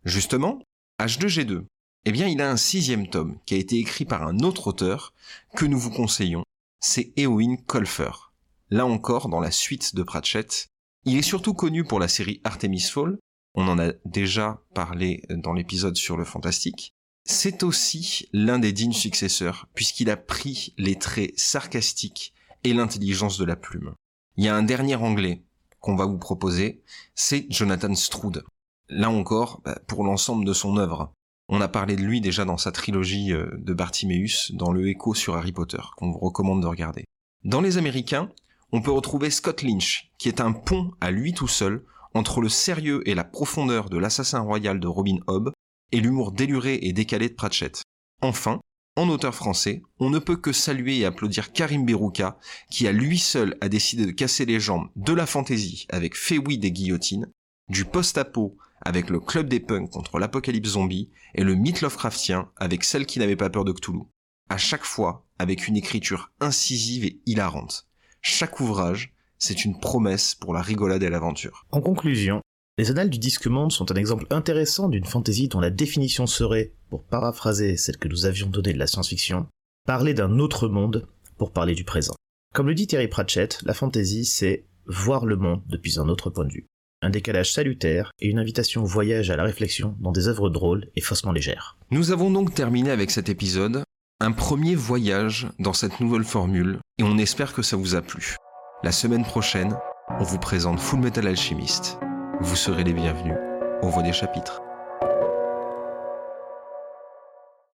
Justement, 0.05 0.61
H2G2, 0.99 1.65
eh 2.05 2.11
bien, 2.11 2.27
il 2.27 2.41
a 2.41 2.49
un 2.49 2.57
sixième 2.57 3.07
tome 3.07 3.37
qui 3.45 3.53
a 3.53 3.57
été 3.57 3.77
écrit 3.77 4.05
par 4.05 4.23
un 4.23 4.39
autre 4.39 4.67
auteur 4.67 5.13
que 5.55 5.65
nous 5.65 5.77
vous 5.77 5.91
conseillons, 5.91 6.43
c'est 6.79 7.13
Eowyn 7.17 7.57
Colfer. 7.67 8.31
Là 8.69 8.85
encore, 8.85 9.29
dans 9.29 9.39
la 9.39 9.51
suite 9.51 9.95
de 9.95 10.01
Pratchett, 10.01 10.70
il 11.05 11.17
est 11.17 11.23
surtout 11.23 11.53
connu 11.53 11.83
pour 11.83 11.99
la 11.99 12.07
série 12.07 12.41
Artemis 12.43 12.81
Fall, 12.81 13.17
on 13.53 13.67
en 13.67 13.79
a 13.79 13.91
déjà 14.05 14.61
parlé 14.73 15.23
dans 15.29 15.53
l'épisode 15.53 15.97
sur 15.97 16.17
le 16.17 16.23
fantastique. 16.23 16.93
C'est 17.25 17.63
aussi 17.63 18.29
l'un 18.33 18.59
des 18.59 18.71
dignes 18.71 18.93
successeurs, 18.93 19.67
puisqu'il 19.73 20.09
a 20.09 20.17
pris 20.17 20.73
les 20.77 20.97
traits 20.97 21.37
sarcastiques 21.37 22.33
et 22.63 22.73
l'intelligence 22.73 23.37
de 23.37 23.45
la 23.45 23.55
plume. 23.55 23.93
Il 24.37 24.45
y 24.45 24.47
a 24.47 24.55
un 24.55 24.63
dernier 24.63 24.95
anglais 24.95 25.43
qu'on 25.79 25.95
va 25.95 26.05
vous 26.05 26.17
proposer, 26.17 26.83
c'est 27.15 27.45
Jonathan 27.49 27.93
Stroud. 27.95 28.43
Là 28.89 29.09
encore, 29.09 29.61
bah, 29.65 29.79
pour 29.87 30.03
l'ensemble 30.03 30.45
de 30.45 30.53
son 30.53 30.77
œuvre. 30.77 31.11
On 31.49 31.59
a 31.59 31.67
parlé 31.67 31.95
de 31.95 32.01
lui 32.01 32.21
déjà 32.21 32.45
dans 32.45 32.57
sa 32.57 32.71
trilogie 32.71 33.33
euh, 33.33 33.49
de 33.57 33.73
Bartimeus, 33.73 34.51
dans 34.53 34.71
le 34.71 34.87
Écho 34.87 35.13
sur 35.13 35.35
Harry 35.35 35.51
Potter, 35.51 35.81
qu'on 35.97 36.11
vous 36.11 36.19
recommande 36.19 36.61
de 36.61 36.67
regarder. 36.67 37.03
Dans 37.43 37.61
les 37.61 37.77
Américains, 37.77 38.29
on 38.71 38.81
peut 38.81 38.91
retrouver 38.91 39.29
Scott 39.29 39.63
Lynch, 39.63 40.11
qui 40.17 40.27
est 40.27 40.41
un 40.41 40.53
pont 40.53 40.91
à 41.01 41.11
lui 41.11 41.33
tout 41.33 41.47
seul 41.47 41.83
entre 42.13 42.41
le 42.41 42.49
sérieux 42.49 43.07
et 43.07 43.15
la 43.15 43.23
profondeur 43.23 43.89
de 43.89 43.97
l'assassin 43.97 44.39
royal 44.39 44.79
de 44.79 44.87
Robin 44.87 45.17
Hobb 45.27 45.51
et 45.91 45.99
l'humour 45.99 46.31
déluré 46.31 46.79
et 46.81 46.93
décalé 46.93 47.29
de 47.29 47.33
Pratchett. 47.33 47.81
Enfin, 48.21 48.59
en 48.97 49.09
auteur 49.09 49.33
français, 49.33 49.81
on 49.99 50.09
ne 50.09 50.19
peut 50.19 50.35
que 50.35 50.51
saluer 50.51 50.99
et 50.99 51.05
applaudir 51.05 51.53
Karim 51.53 51.85
Berouka, 51.85 52.37
qui 52.69 52.87
à 52.87 52.91
lui 52.91 53.17
seul 53.17 53.57
a 53.61 53.69
décidé 53.69 54.05
de 54.05 54.11
casser 54.11 54.45
les 54.45 54.59
jambes 54.59 54.89
de 54.95 55.13
la 55.13 55.25
fantaisie 55.25 55.85
avec 55.89 56.15
Féoui 56.15 56.57
des 56.57 56.71
guillotines, 56.71 57.27
du 57.69 57.85
post-apo 57.85 58.57
avec 58.81 59.09
le 59.09 59.19
club 59.19 59.47
des 59.47 59.59
punks 59.59 59.91
contre 59.91 60.19
l'apocalypse 60.19 60.71
zombie 60.71 61.09
et 61.35 61.43
le 61.43 61.55
mythe 61.55 61.81
Lovecraftien 61.81 62.49
avec 62.57 62.83
celle 62.83 63.05
qui 63.05 63.19
n'avait 63.19 63.35
pas 63.35 63.49
peur 63.49 63.63
de 63.63 63.71
Cthulhu. 63.71 64.01
À 64.49 64.57
chaque 64.57 64.85
fois 64.85 65.25
avec 65.39 65.67
une 65.67 65.77
écriture 65.77 66.31
incisive 66.39 67.05
et 67.05 67.21
hilarante. 67.25 67.87
Chaque 68.21 68.59
ouvrage, 68.59 69.13
c'est 69.39 69.65
une 69.65 69.79
promesse 69.79 70.35
pour 70.35 70.53
la 70.53 70.61
rigolade 70.61 71.03
et 71.03 71.09
l'aventure. 71.09 71.65
En 71.71 71.81
conclusion, 71.81 72.41
les 72.77 72.91
Annales 72.91 73.09
du 73.09 73.17
Disque 73.17 73.47
Monde 73.47 73.71
sont 73.71 73.91
un 73.91 73.95
exemple 73.95 74.27
intéressant 74.29 74.89
d'une 74.89 75.05
fantaisie 75.05 75.47
dont 75.47 75.59
la 75.59 75.71
définition 75.71 76.27
serait, 76.27 76.71
pour 76.89 77.03
paraphraser 77.03 77.77
celle 77.77 77.97
que 77.97 78.07
nous 78.07 78.25
avions 78.25 78.47
donnée 78.47 78.73
de 78.73 78.79
la 78.79 78.87
science-fiction, 78.87 79.47
parler 79.85 80.13
d'un 80.13 80.39
autre 80.39 80.67
monde 80.67 81.07
pour 81.37 81.51
parler 81.51 81.73
du 81.73 81.83
présent. 81.83 82.13
Comme 82.53 82.67
le 82.67 82.75
dit 82.75 82.87
Terry 82.87 83.07
Pratchett, 83.07 83.59
la 83.63 83.73
fantaisie, 83.73 84.25
c'est 84.25 84.65
voir 84.85 85.25
le 85.25 85.35
monde 85.35 85.63
depuis 85.67 85.99
un 85.99 86.07
autre 86.07 86.29
point 86.29 86.45
de 86.45 86.53
vue. 86.53 86.67
Un 87.01 87.09
décalage 87.09 87.51
salutaire 87.51 88.11
et 88.19 88.27
une 88.27 88.37
invitation 88.37 88.83
au 88.83 88.85
voyage 88.85 89.31
à 89.31 89.35
la 89.35 89.43
réflexion 89.43 89.95
dans 89.99 90.11
des 90.11 90.27
œuvres 90.27 90.49
drôles 90.49 90.89
et 90.95 91.01
faussement 91.01 91.31
légères. 91.31 91.77
Nous 91.89 92.11
avons 92.11 92.29
donc 92.29 92.53
terminé 92.53 92.91
avec 92.91 93.09
cet 93.09 93.29
épisode 93.29 93.83
un 94.21 94.31
premier 94.31 94.75
voyage 94.75 95.47
dans 95.57 95.73
cette 95.73 95.99
nouvelle 95.99 96.23
formule 96.23 96.77
et 96.99 97.03
on 97.03 97.17
espère 97.17 97.53
que 97.53 97.63
ça 97.63 97.75
vous 97.75 97.95
a 97.95 98.03
plu. 98.03 98.35
La 98.83 98.91
semaine 98.91 99.25
prochaine, 99.25 99.75
on 100.19 100.23
vous 100.23 100.37
présente 100.37 100.79
Full 100.79 100.99
Metal 100.99 101.25
Alchemist. 101.25 101.97
Vous 102.39 102.55
serez 102.55 102.83
les 102.83 102.93
bienvenus. 102.93 103.33
On 103.81 103.89
voit 103.89 104.03
des 104.03 104.13
chapitres. 104.13 104.61